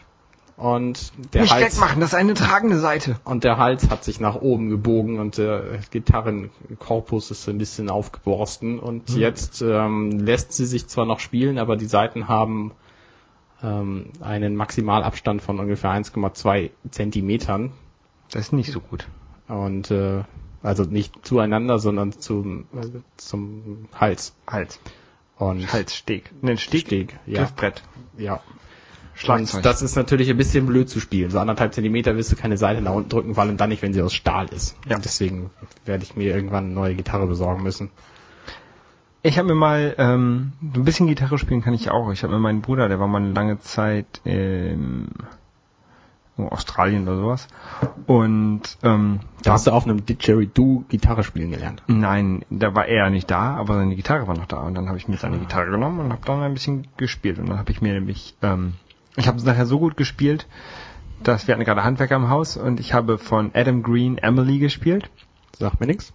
Und 0.57 1.13
der 1.35 1.43
Nicht 1.43 1.53
Hals 1.53 1.75
wegmachen, 1.77 2.01
das 2.01 2.15
ist 2.15 2.15
eine 2.15 2.33
tragende 2.33 2.79
Seite. 2.79 3.17
und 3.25 3.45
der 3.45 3.59
Hals 3.59 3.91
hat 3.91 4.03
sich 4.03 4.19
nach 4.21 4.37
oben 4.37 4.71
gebogen 4.71 5.19
und 5.19 5.37
der 5.37 5.81
Gitarrenkorpus 5.91 7.31
ist 7.31 7.47
ein 7.51 7.59
bisschen 7.59 7.91
aufgeborsten 7.91 8.79
und 8.79 9.11
jetzt 9.11 9.61
ähm, 9.61 10.13
lässt 10.13 10.55
sie 10.55 10.65
sich 10.65 10.87
zwar 10.89 11.05
noch 11.05 11.21
spielen, 11.21 11.59
aber 11.59 11.77
die 11.77 11.85
Seiten 11.85 12.27
haben 12.29 12.73
ähm, 13.63 14.07
einen 14.23 14.57
Maximalabstand 14.57 15.43
von 15.43 15.61
ungefähr 15.61 15.91
1,2 15.91 16.71
Zentimetern 16.91 17.73
Das 18.31 18.41
ist 18.47 18.53
nicht 18.55 18.73
so 18.73 18.81
gut. 18.81 19.07
und 19.49 19.91
äh, 19.91 20.23
also 20.67 20.85
nicht 20.85 21.27
zueinander, 21.27 21.79
sondern 21.79 22.13
zum 22.13 22.67
äh, 22.75 23.01
zum 23.17 23.89
Hals 23.95 24.35
Hals. 24.47 24.81
und 25.39 25.73
Halssteg. 25.73 26.31
Ne, 26.43 26.57
Steg. 26.57 26.87
Steg, 26.87 27.19
ja. 27.27 27.43
Griffbrett. 27.43 27.83
ja 28.19 28.41
Schlagzeug. 29.17 29.59
Und 29.59 29.65
das 29.65 29.83
ist 29.83 29.97
natürlich 29.97 30.29
ein 30.31 30.37
bisschen 30.37 30.67
blöd 30.67 30.89
zu 30.89 31.01
spielen. 31.01 31.31
So 31.31 31.39
anderthalb 31.39 31.73
Zentimeter 31.73 32.17
willst 32.17 32.31
du 32.33 32.37
keine 32.37 32.59
Seite 32.59 32.83
nach 32.83 32.93
unten 32.93 33.09
drücken, 33.09 33.35
vor 33.35 33.45
allem 33.45 33.57
dann 33.57 33.71
nicht, 33.71 33.83
wenn 33.83 33.95
sie 33.95 34.03
aus 34.03 34.13
Stahl 34.13 34.47
ist. 34.49 34.77
Ja. 34.87 34.99
Deswegen 34.99 35.51
werde 35.85 36.05
ich 36.05 36.17
mir 36.17 36.35
irgendwann 36.35 36.67
eine 36.67 36.75
neue 36.75 36.95
Gitarre 36.95 37.27
besorgen 37.27 37.63
müssen. 37.63 37.91
Ich 39.23 39.39
habe 39.39 39.49
mir 39.49 39.55
mal, 39.55 39.95
ähm, 39.99 40.53
so 40.75 40.81
ein 40.81 40.85
bisschen 40.85 41.07
Gitarre 41.09 41.39
spielen 41.39 41.63
kann 41.63 41.75
ich 41.75 41.91
auch. 41.91 42.13
Ich 42.13 42.23
habe 42.23 42.35
mir 42.35 42.39
meinen 42.39 42.61
Bruder, 42.61 42.89
der 42.89 43.01
war 43.01 43.09
mal 43.09 43.23
eine 43.23 43.33
lange 43.33 43.59
Zeit 43.59 44.21
in 44.25 45.09
Australien 46.39 47.09
oder 47.09 47.17
sowas. 47.17 47.49
Und 48.07 48.63
ähm, 48.83 49.21
Da 49.43 49.53
hast 49.53 49.67
du 49.67 49.71
auf 49.71 49.85
einem 49.85 50.05
Didgeridoo 50.05 50.85
Gitarre 50.89 51.25
spielen 51.25 51.51
gelernt. 51.51 51.83
Nein, 51.87 52.45
da 52.51 52.75
war 52.75 52.87
er 52.87 53.11
nicht 53.11 53.31
da, 53.31 53.55
aber 53.57 53.75
seine 53.75 53.97
Gitarre 53.97 54.27
war 54.27 54.37
noch 54.37 54.47
da. 54.47 54.59
Und 54.59 54.75
dann 54.75 54.89
habe 54.89 54.99
ich 54.99 55.09
mir 55.09 55.17
seine 55.17 55.39
Gitarre 55.39 55.71
genommen 55.71 56.01
und 56.01 56.13
habe 56.13 56.23
dann 56.27 56.43
ein 56.43 56.55
bisschen 56.55 56.87
gespielt. 56.97 57.39
Und 57.39 57.49
dann 57.49 57.59
habe 57.59 57.73
ich 57.73 57.81
mir 57.81 57.95
nämlich, 57.95 58.37
ähm, 58.43 58.75
ich 59.17 59.27
habe 59.29 59.39
es 59.39 59.45
nachher 59.45 59.67
so 59.67 59.79
gut 59.79 59.97
gespielt, 59.97 60.47
dass 61.23 61.49
wir 61.49 61.55
hatten 61.55 61.65
gerade 61.65 61.85
Handwerker 61.85 62.17
im 62.17 62.29
Haus 62.29 62.57
und 62.59 62.79
ich 62.81 62.93
habe 62.93 63.17
von 63.19 63.51
Adam 63.55 63.83
Green 63.83 64.19
Emily 64.19 64.59
gespielt. 64.59 65.11
Sagt 65.59 65.81
mir 65.81 65.87
nichts. 65.87 66.13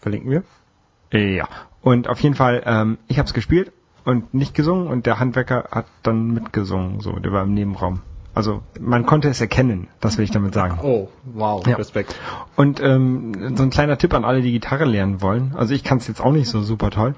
Verlinken 0.00 0.30
wir. 0.30 0.42
Äh, 1.12 1.36
Ja. 1.36 1.48
Und 1.82 2.08
auf 2.08 2.20
jeden 2.20 2.34
Fall, 2.34 2.62
ähm, 2.66 2.98
ich 3.06 3.18
habe 3.18 3.26
es 3.26 3.32
gespielt 3.34 3.72
und 4.04 4.34
nicht 4.34 4.54
gesungen 4.54 4.88
und 4.88 5.06
der 5.06 5.18
Handwerker 5.18 5.68
hat 5.70 5.86
dann 6.02 6.32
mitgesungen. 6.32 7.00
So, 7.00 7.12
der 7.18 7.32
war 7.32 7.44
im 7.44 7.54
Nebenraum. 7.54 8.00
Also 8.34 8.62
man 8.78 9.06
konnte 9.06 9.28
es 9.28 9.40
erkennen, 9.40 9.88
das 10.00 10.16
will 10.18 10.24
ich 10.24 10.30
damit 10.30 10.54
sagen. 10.54 10.78
Oh, 10.82 11.08
wow, 11.24 11.66
Ja. 11.66 11.76
Respekt. 11.76 12.14
Und 12.56 12.80
ähm, 12.80 13.56
so 13.56 13.62
ein 13.64 13.70
kleiner 13.70 13.98
Tipp 13.98 14.14
an 14.14 14.24
alle, 14.24 14.40
die 14.42 14.52
Gitarre 14.52 14.84
lernen 14.84 15.20
wollen. 15.20 15.52
Also 15.56 15.74
ich 15.74 15.82
kann 15.84 15.98
es 15.98 16.06
jetzt 16.08 16.20
auch 16.20 16.32
nicht 16.32 16.48
so 16.48 16.62
super 16.62 16.90
toll, 16.90 17.14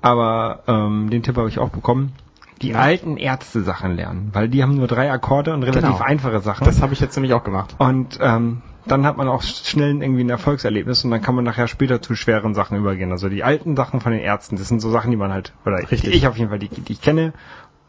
aber 0.00 0.62
ähm, 0.66 1.10
den 1.10 1.22
Tipp 1.22 1.36
habe 1.36 1.48
ich 1.48 1.58
auch 1.58 1.70
bekommen. 1.70 2.12
Die 2.60 2.74
alten 2.76 3.16
Ärzte-Sachen 3.16 3.96
lernen, 3.96 4.30
weil 4.34 4.48
die 4.48 4.62
haben 4.62 4.76
nur 4.76 4.86
drei 4.86 5.10
Akkorde 5.10 5.52
und 5.52 5.64
relativ 5.64 5.90
Genau. 5.90 5.98
einfache 6.04 6.40
Sachen. 6.40 6.64
Das 6.64 6.80
habe 6.80 6.92
ich 6.92 7.00
jetzt 7.00 7.16
nämlich 7.16 7.32
auch 7.34 7.42
gemacht. 7.44 7.74
und 7.78 8.18
ähm, 8.20 8.62
dann 8.84 9.06
hat 9.06 9.16
man 9.16 9.28
auch 9.28 9.42
schnell 9.42 10.02
irgendwie 10.02 10.24
ein 10.24 10.30
Erfolgserlebnis 10.30 11.04
und 11.04 11.12
dann 11.12 11.22
kann 11.22 11.36
man 11.36 11.44
nachher 11.44 11.68
später 11.68 12.02
zu 12.02 12.16
schweren 12.16 12.52
Sachen 12.52 12.76
übergehen. 12.76 13.12
Also 13.12 13.28
die 13.28 13.44
alten 13.44 13.76
Sachen 13.76 14.00
von 14.00 14.10
den 14.10 14.20
Ärzten, 14.20 14.56
das 14.56 14.66
sind 14.68 14.80
so 14.80 14.90
Sachen, 14.90 15.12
die 15.12 15.16
man 15.16 15.32
halt, 15.32 15.52
oder 15.64 15.78
Richtig. 15.78 16.12
ich 16.12 16.26
auf 16.26 16.36
jeden 16.36 16.50
Fall, 16.50 16.58
die, 16.58 16.68
die 16.68 16.92
ich 16.92 17.00
kenne 17.00 17.32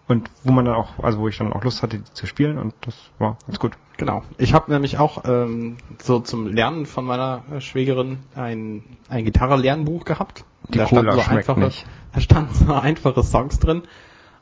und 0.07 0.29
wo 0.43 0.51
man 0.51 0.65
dann 0.65 0.75
auch, 0.75 0.99
also 1.01 1.19
wo 1.19 1.27
ich 1.27 1.37
dann 1.37 1.53
auch 1.53 1.63
Lust 1.63 1.81
hatte, 1.81 1.97
die 1.99 2.13
zu 2.13 2.27
spielen 2.27 2.57
und 2.57 2.73
das 2.81 2.95
war 3.19 3.37
ganz 3.45 3.59
gut. 3.59 3.73
Genau. 3.97 4.23
Ich 4.37 4.53
habe 4.53 4.71
nämlich 4.71 4.97
auch 4.97 5.23
ähm, 5.25 5.77
so 6.01 6.19
zum 6.19 6.47
Lernen 6.47 6.85
von 6.85 7.05
meiner 7.05 7.43
äh, 7.51 7.61
Schwägerin 7.61 8.19
ein, 8.35 8.83
ein 9.07 9.23
Gitarre-Lernbuch 9.23 10.03
gehabt. 10.03 10.45
Die 10.69 10.77
da 10.77 10.85
Cola 10.85 11.13
standen 11.13 11.23
so 11.23 11.31
einfache, 11.31 11.59
nicht. 11.59 11.85
Da 12.13 12.19
standen 12.19 12.53
so 12.53 12.73
einfache 12.73 13.23
Songs 13.23 13.59
drin. 13.59 13.83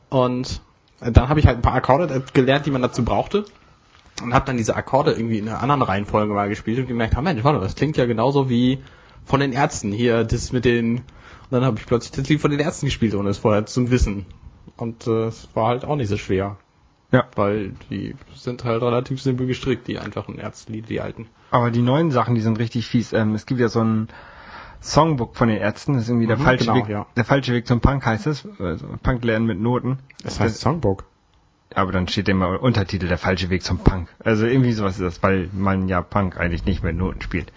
Und 0.08 0.62
äh, 1.00 1.12
dann 1.12 1.28
habe 1.28 1.38
ich 1.38 1.46
halt 1.46 1.58
ein 1.58 1.62
paar 1.62 1.74
Akkorde 1.74 2.12
äh, 2.12 2.22
gelernt, 2.32 2.66
die 2.66 2.70
man 2.70 2.82
dazu 2.82 3.04
brauchte. 3.04 3.44
Und 4.22 4.34
habe 4.34 4.46
dann 4.46 4.56
diese 4.56 4.74
Akkorde 4.74 5.12
irgendwie 5.12 5.38
in 5.38 5.48
einer 5.48 5.62
anderen 5.62 5.82
Reihenfolge 5.82 6.32
mal 6.32 6.48
gespielt 6.48 6.78
und 6.78 6.86
gemerkt, 6.86 7.16
ah 7.16 7.22
Mensch, 7.22 7.44
warte, 7.44 7.60
das 7.60 7.74
klingt 7.74 7.96
ja 7.96 8.06
genauso 8.06 8.48
wie 8.48 8.82
von 9.24 9.40
den 9.40 9.52
Ärzten 9.52 9.92
hier, 9.92 10.24
das 10.24 10.52
mit 10.52 10.64
den... 10.64 10.98
Und 10.98 11.58
dann 11.58 11.64
habe 11.64 11.78
ich 11.78 11.86
plötzlich 11.86 12.12
das 12.12 12.28
Lied 12.28 12.40
von 12.40 12.50
den 12.50 12.60
Ärzten 12.60 12.86
gespielt, 12.86 13.14
ohne 13.14 13.28
es 13.28 13.38
vorher 13.38 13.66
zu 13.66 13.90
wissen. 13.90 14.26
Und 14.76 15.06
äh, 15.06 15.26
es 15.26 15.48
war 15.54 15.68
halt 15.68 15.84
auch 15.84 15.96
nicht 15.96 16.08
so 16.08 16.16
schwer. 16.16 16.56
Ja. 17.10 17.24
Weil 17.36 17.72
die 17.90 18.14
sind 18.34 18.64
halt 18.64 18.82
relativ 18.82 19.20
simpel 19.20 19.46
gestrickt, 19.46 19.86
die 19.86 19.98
einfachen 19.98 20.38
Ärztlieder, 20.38 20.86
die 20.86 21.00
alten. 21.00 21.26
Aber 21.50 21.70
die 21.70 21.82
neuen 21.82 22.10
Sachen, 22.10 22.34
die 22.34 22.40
sind 22.40 22.58
richtig 22.58 22.86
fies. 22.86 23.12
Ähm, 23.12 23.34
es 23.34 23.44
gibt 23.44 23.60
ja 23.60 23.68
so 23.68 23.80
ein 23.84 24.08
Songbook 24.82 25.36
von 25.36 25.48
den 25.48 25.58
Ärzten, 25.58 25.94
das 25.94 26.04
ist 26.04 26.08
irgendwie 26.08 26.26
der 26.26 26.38
Mhm, 26.38 26.42
falsche 26.42 26.64
genau, 26.64 26.76
Weg. 26.78 26.88
ja. 26.88 27.06
Der 27.16 27.24
falsche 27.24 27.52
Weg 27.52 27.66
zum 27.66 27.80
Punk 27.80 28.04
heißt 28.04 28.26
es. 28.26 28.48
Also 28.58 28.86
Punk 29.02 29.22
lernen 29.24 29.46
mit 29.46 29.60
Noten. 29.60 29.98
Das 30.24 30.40
heißt 30.40 30.58
Songbook. 30.60 31.04
Aber 31.74 31.92
dann 31.92 32.08
steht 32.08 32.28
immer 32.28 32.60
Untertitel 32.62 33.08
der 33.08 33.18
falsche 33.18 33.48
Weg 33.50 33.62
zum 33.62 33.78
Punk. 33.78 34.08
Also 34.24 34.46
irgendwie 34.46 34.72
sowas 34.72 34.94
ist 34.98 35.02
das, 35.02 35.22
weil 35.22 35.48
man 35.52 35.88
ja 35.88 36.02
Punk 36.02 36.36
eigentlich 36.38 36.64
nicht 36.64 36.82
mit 36.82 36.96
Noten 36.96 37.22
spielt. 37.22 37.52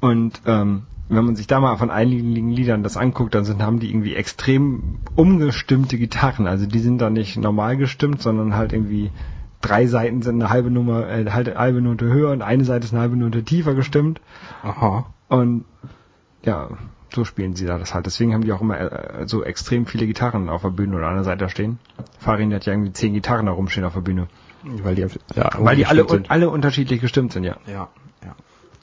Und 0.00 0.42
ähm, 0.46 0.86
wenn 1.08 1.24
man 1.24 1.36
sich 1.36 1.46
da 1.46 1.60
mal 1.60 1.76
von 1.76 1.90
einigen 1.90 2.50
Liedern 2.50 2.82
das 2.82 2.96
anguckt, 2.96 3.34
dann 3.34 3.44
sind, 3.44 3.62
haben 3.62 3.78
die 3.78 3.90
irgendwie 3.90 4.14
extrem 4.14 4.98
umgestimmte 5.14 5.98
Gitarren. 5.98 6.46
Also 6.46 6.66
die 6.66 6.80
sind 6.80 6.98
dann 6.98 7.12
nicht 7.12 7.36
normal 7.36 7.76
gestimmt, 7.76 8.22
sondern 8.22 8.56
halt 8.56 8.72
irgendwie 8.72 9.10
drei 9.60 9.86
Seiten 9.86 10.22
sind 10.22 10.40
eine 10.40 10.50
halbe 10.50 10.70
Nummer, 10.70 11.08
äh, 11.08 11.30
halt 11.30 11.48
eine 11.48 11.58
halbe 11.58 11.80
Note 11.80 12.06
höher 12.06 12.32
und 12.32 12.42
eine 12.42 12.64
Seite 12.64 12.86
ist 12.86 12.92
eine 12.92 13.02
halbe 13.02 13.16
Note 13.16 13.44
tiefer 13.44 13.74
gestimmt. 13.74 14.20
Aha. 14.62 15.06
Und 15.28 15.64
ja, 16.44 16.70
so 17.14 17.24
spielen 17.24 17.54
sie 17.54 17.66
da 17.66 17.78
das 17.78 17.94
halt. 17.94 18.06
Deswegen 18.06 18.34
haben 18.34 18.44
die 18.44 18.52
auch 18.52 18.60
immer 18.60 18.78
äh, 18.78 19.26
so 19.26 19.44
extrem 19.44 19.86
viele 19.86 20.06
Gitarren 20.06 20.48
auf 20.48 20.62
der 20.62 20.70
Bühne 20.70 20.96
oder 20.96 21.08
an 21.08 21.14
der 21.14 21.24
Seite 21.24 21.48
stehen. 21.48 21.78
Farin 22.18 22.52
hat 22.52 22.66
ja 22.66 22.72
irgendwie 22.72 22.92
zehn 22.92 23.14
Gitarren 23.14 23.46
da 23.46 23.52
rumstehen 23.52 23.84
auf 23.84 23.94
der 23.94 24.00
Bühne. 24.00 24.28
Weil 24.82 24.96
die, 24.96 25.06
ja, 25.34 25.50
Weil 25.58 25.76
die 25.76 25.86
alle, 25.86 26.08
sind. 26.08 26.30
alle 26.30 26.50
unterschiedlich 26.50 27.00
gestimmt 27.00 27.32
sind. 27.32 27.44
Ja, 27.44 27.56
ja. 27.66 27.88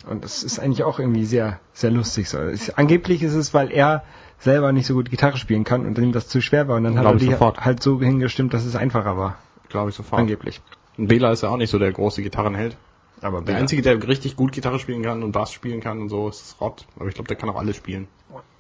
Und 0.06 0.24
das 0.24 0.44
ist 0.44 0.60
eigentlich 0.60 0.84
auch 0.84 1.00
irgendwie 1.00 1.26
sehr, 1.26 1.60
sehr 1.74 1.92
lustig. 1.92 2.30
So. 2.30 2.38
Es, 2.40 2.70
angeblich 2.72 3.24
ist 3.24 3.34
es, 3.36 3.54
weil 3.54 3.72
er 3.72 4.04
selber 4.40 4.72
nicht 4.74 4.86
so 4.86 4.94
gut 4.96 5.10
Gitarre 5.10 5.38
spielen 5.38 5.64
kann 5.64 5.86
und 5.86 5.98
ihm 5.98 6.12
das 6.12 6.28
zu 6.28 6.42
schwer 6.42 6.68
war. 6.68 6.78
Und 6.78 6.84
dann 6.84 6.96
hat 6.96 7.04
Glaub 7.04 7.14
er 7.16 7.20
die 7.20 7.32
sofort. 7.32 7.64
halt 7.64 7.82
so 7.82 8.00
hingestimmt, 8.02 8.54
dass 8.54 8.66
es 8.66 8.76
einfacher 8.76 9.18
war. 9.18 9.38
Glaube 9.70 9.92
ich 9.92 9.96
sofort. 9.96 10.20
Angeblich. 10.20 10.62
Und 10.98 11.08
Bela 11.08 11.32
ist 11.32 11.44
ja 11.44 11.50
auch 11.50 11.58
nicht 11.58 11.70
so 11.70 11.80
der 11.80 11.92
große 11.92 12.22
Gitarrenheld. 12.22 12.78
Aber 13.22 13.42
Der 13.42 13.56
einzige, 13.56 13.82
der 13.82 14.06
richtig 14.06 14.36
gut 14.36 14.52
Gitarre 14.52 14.80
spielen 14.80 15.02
kann 15.02 15.24
und 15.24 15.32
Bass 15.32 15.54
spielen 15.54 15.80
kann 15.80 16.02
und 16.02 16.10
so, 16.10 16.28
ist 16.28 16.58
Rod. 16.60 16.86
Aber 16.98 17.08
ich 17.08 17.16
glaube, 17.16 17.30
der 17.30 17.38
kann 17.38 17.50
auch 17.50 17.56
alles 17.56 17.78
spielen. 17.78 18.08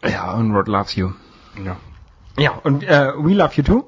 Ja, 0.07 0.33
und 0.33 0.55
Rod 0.55 0.69
loves 0.69 0.95
you. 0.95 1.11
Ja. 1.63 1.75
Ja, 2.37 2.51
und 2.63 2.83
äh, 2.83 3.11
We 3.17 3.33
Love 3.33 3.51
You 3.55 3.63
Too. 3.63 3.83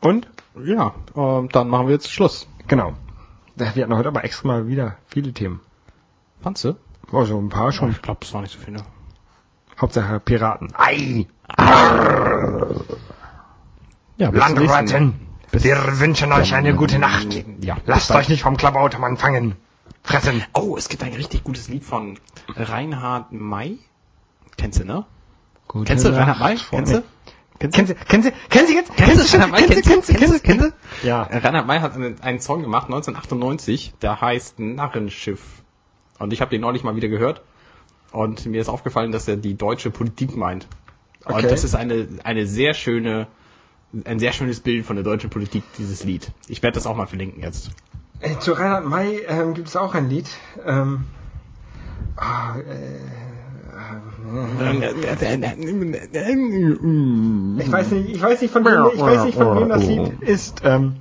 Und? 0.00 0.28
Ja, 0.62 0.94
ähm, 1.16 1.48
dann 1.50 1.68
machen 1.68 1.86
wir 1.86 1.94
jetzt 1.94 2.12
Schluss. 2.12 2.46
Genau. 2.68 2.92
Wir 3.56 3.66
hatten 3.68 3.96
heute 3.96 4.08
aber 4.08 4.22
extra 4.24 4.46
mal 4.48 4.68
wieder 4.68 4.96
viele 5.08 5.32
Themen. 5.32 5.60
Fandst 6.40 6.64
du? 6.64 6.74
Also 7.12 7.38
ein 7.38 7.48
paar 7.48 7.72
schon. 7.72 7.90
Ich 7.90 8.02
glaube, 8.02 8.20
es 8.22 8.32
war 8.34 8.42
nicht 8.42 8.52
so 8.52 8.58
viele. 8.58 8.82
Hauptsache 9.80 10.20
Piraten. 10.20 10.72
Ei! 10.76 11.26
Ja. 14.16 14.30
Landratten! 14.30 15.20
Wir 15.52 15.76
wünschen 16.00 16.32
euch 16.32 16.54
eine 16.54 16.74
gute 16.74 16.98
Nacht. 16.98 17.44
Ja, 17.60 17.76
Lasst 17.86 18.10
euch 18.10 18.28
nicht 18.28 18.42
vom 18.42 18.56
Klabautermann 18.56 19.16
fangen. 19.16 19.54
Fressen. 20.02 20.42
Oh, 20.54 20.76
es 20.76 20.88
gibt 20.88 21.02
ein 21.02 21.12
richtig 21.12 21.44
gutes 21.44 21.68
Lied 21.68 21.84
von 21.84 22.18
Reinhard 22.54 23.32
May. 23.32 23.78
Kennst 24.56 24.80
du, 24.80 24.84
ne? 24.84 25.04
Gute 25.68 25.84
Kennst 25.84 26.04
du 26.04 26.10
Reinhard 26.10 26.40
May? 26.40 26.56
Kennst 26.70 26.94
du? 26.94 27.02
Kennst 27.58 27.76
du? 27.76 27.84
Kennst 27.84 27.90
du, 27.90 27.94
kennst 27.94 28.28
du, 28.28 28.32
kennst 28.50 28.70
du 28.70 28.74
jetzt? 28.74 28.96
Kennst 28.96 29.34
du 29.34 29.38
Reinhard 29.38 29.52
May? 29.52 29.66
Kennst 29.66 29.86
du? 29.86 29.90
Kennst 29.90 30.08
du? 30.08 30.12
Kennst 30.14 30.34
du? 30.34 30.40
Kennst 30.40 30.64
du? 31.02 31.06
Ja. 31.06 31.22
Reinhard 31.22 31.66
May 31.66 31.80
hat 31.80 31.94
einen, 31.94 32.20
einen 32.20 32.40
Song 32.40 32.62
gemacht, 32.62 32.86
1998, 32.86 33.94
der 34.02 34.20
heißt 34.20 34.58
Narrenschiff. 34.58 35.62
Und 36.18 36.32
ich 36.32 36.40
habe 36.40 36.50
den 36.50 36.60
neulich 36.60 36.82
mal 36.84 36.96
wieder 36.96 37.08
gehört. 37.08 37.42
Und 38.12 38.46
mir 38.46 38.60
ist 38.60 38.68
aufgefallen, 38.68 39.12
dass 39.12 39.28
er 39.28 39.36
die 39.36 39.54
deutsche 39.54 39.90
Politik 39.90 40.36
meint. 40.36 40.66
Und 41.24 41.34
Okay. 41.34 41.48
das 41.48 41.64
ist 41.64 41.74
eine, 41.74 42.08
eine 42.24 42.46
sehr 42.46 42.72
schöne, 42.72 43.26
ein 44.04 44.18
sehr 44.18 44.32
schönes 44.32 44.60
Bild 44.60 44.86
von 44.86 44.96
der 44.96 45.04
deutschen 45.04 45.28
Politik, 45.30 45.64
dieses 45.76 46.04
Lied. 46.04 46.30
Ich 46.48 46.62
werde 46.62 46.76
das 46.76 46.86
auch 46.86 46.96
mal 46.96 47.06
verlinken 47.06 47.42
jetzt. 47.42 47.70
Äh, 48.20 48.38
Zu 48.38 48.52
Reinhard 48.52 48.86
May 48.86 49.22
ähm, 49.28 49.54
gibt 49.54 49.68
es 49.68 49.76
auch 49.76 49.94
ein 49.94 50.08
Lied. 50.08 50.28
Ähm, 50.64 51.04
ah, 52.16 52.56
äh, 52.58 52.62
ich 57.58 57.72
weiß 57.72 57.90
nicht, 57.92 58.08
ich 58.10 58.22
weiß 58.22 58.40
nicht 58.42 58.50
von 58.52 58.64
wem, 58.64 58.90
ich 58.94 59.00
weiß 59.00 59.24
nicht 59.24 59.36
von 59.36 59.56
wem 59.60 59.68
das 59.68 59.86
Lied 59.86 60.20
ist. 60.22 60.62
Ähm, 60.64 60.96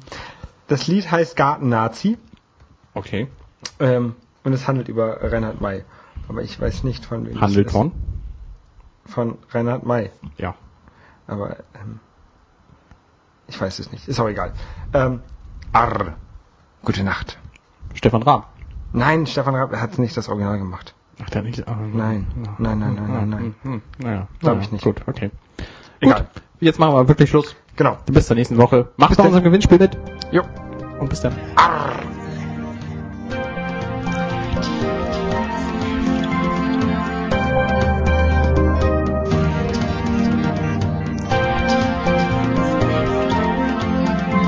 das 0.68 0.88
Lied 0.88 1.10
heißt 1.12 1.36
Garten-Nazi 1.36 2.18
Okay. 2.94 3.28
ähm, 3.80 4.16
und 4.46 4.54
es 4.54 4.68
handelt 4.68 4.88
über 4.88 5.18
Reinhard 5.32 5.60
May. 5.62 5.84
Aber 6.30 6.42
ich 6.42 6.60
weiß 6.60 6.84
nicht 6.84 7.06
von 7.06 7.26
wem 7.28 7.40
Handelt 7.42 7.72
von? 7.72 7.92
Von 9.06 9.38
Reinhard 9.52 9.86
May. 9.86 10.12
Ja. 10.38 10.56
Aber 11.28 11.58
ähm, 11.82 12.00
ich 13.48 13.60
weiß 13.60 13.80
es 13.80 13.92
nicht. 13.92 14.08
Ist 14.08 14.20
auch 14.20 14.28
egal. 14.30 14.54
Ähm, 14.94 15.22
Arr. 15.74 16.14
Gute 16.84 17.04
Nacht. 17.04 17.38
Stefan 17.94 18.24
Raab. 18.24 18.48
Nein, 18.94 19.26
Stefan 19.28 19.56
Raab 19.56 19.72
hat 19.76 19.98
nicht 20.00 20.16
das 20.16 20.30
Original 20.30 20.58
gemacht. 20.58 20.96
Ach, 21.24 21.30
der 21.30 21.42
nicht. 21.44 21.68
ah, 21.68 21.76
Nein. 21.94 22.28
Nein, 22.58 22.80
nein, 22.80 22.96
nein, 22.96 23.08
nein, 23.08 23.30
nein. 23.30 23.56
Hm, 23.62 23.72
hm, 23.74 23.82
Naja, 24.00 24.28
Glaub 24.40 24.54
naja, 24.56 24.66
ich 24.66 24.72
nicht. 24.72 24.84
Gut, 24.84 25.02
okay. 25.08 25.32
Egal. 26.02 26.22
Gut, 26.34 26.42
jetzt 26.60 26.80
machen 26.80 26.94
wir 26.94 27.08
wirklich 27.08 27.30
Schluss. 27.30 27.56
Genau. 27.76 27.98
Bis 28.06 28.28
zur 28.28 28.36
nächsten 28.36 28.58
Woche. 28.58 28.90
Macht 28.98 29.10
Bis 29.10 29.18
dann. 29.18 29.28
unserem 29.28 29.44
Gewinnspiel 29.44 29.80
mit. 29.80 29.98
Jo. 30.32 30.44
Und 31.00 31.10
bis 31.10 31.22
dann. 31.22 31.34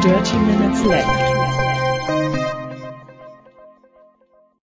Dirty 0.07 0.37
Minutes 0.39 0.85
Left. 0.85 1.36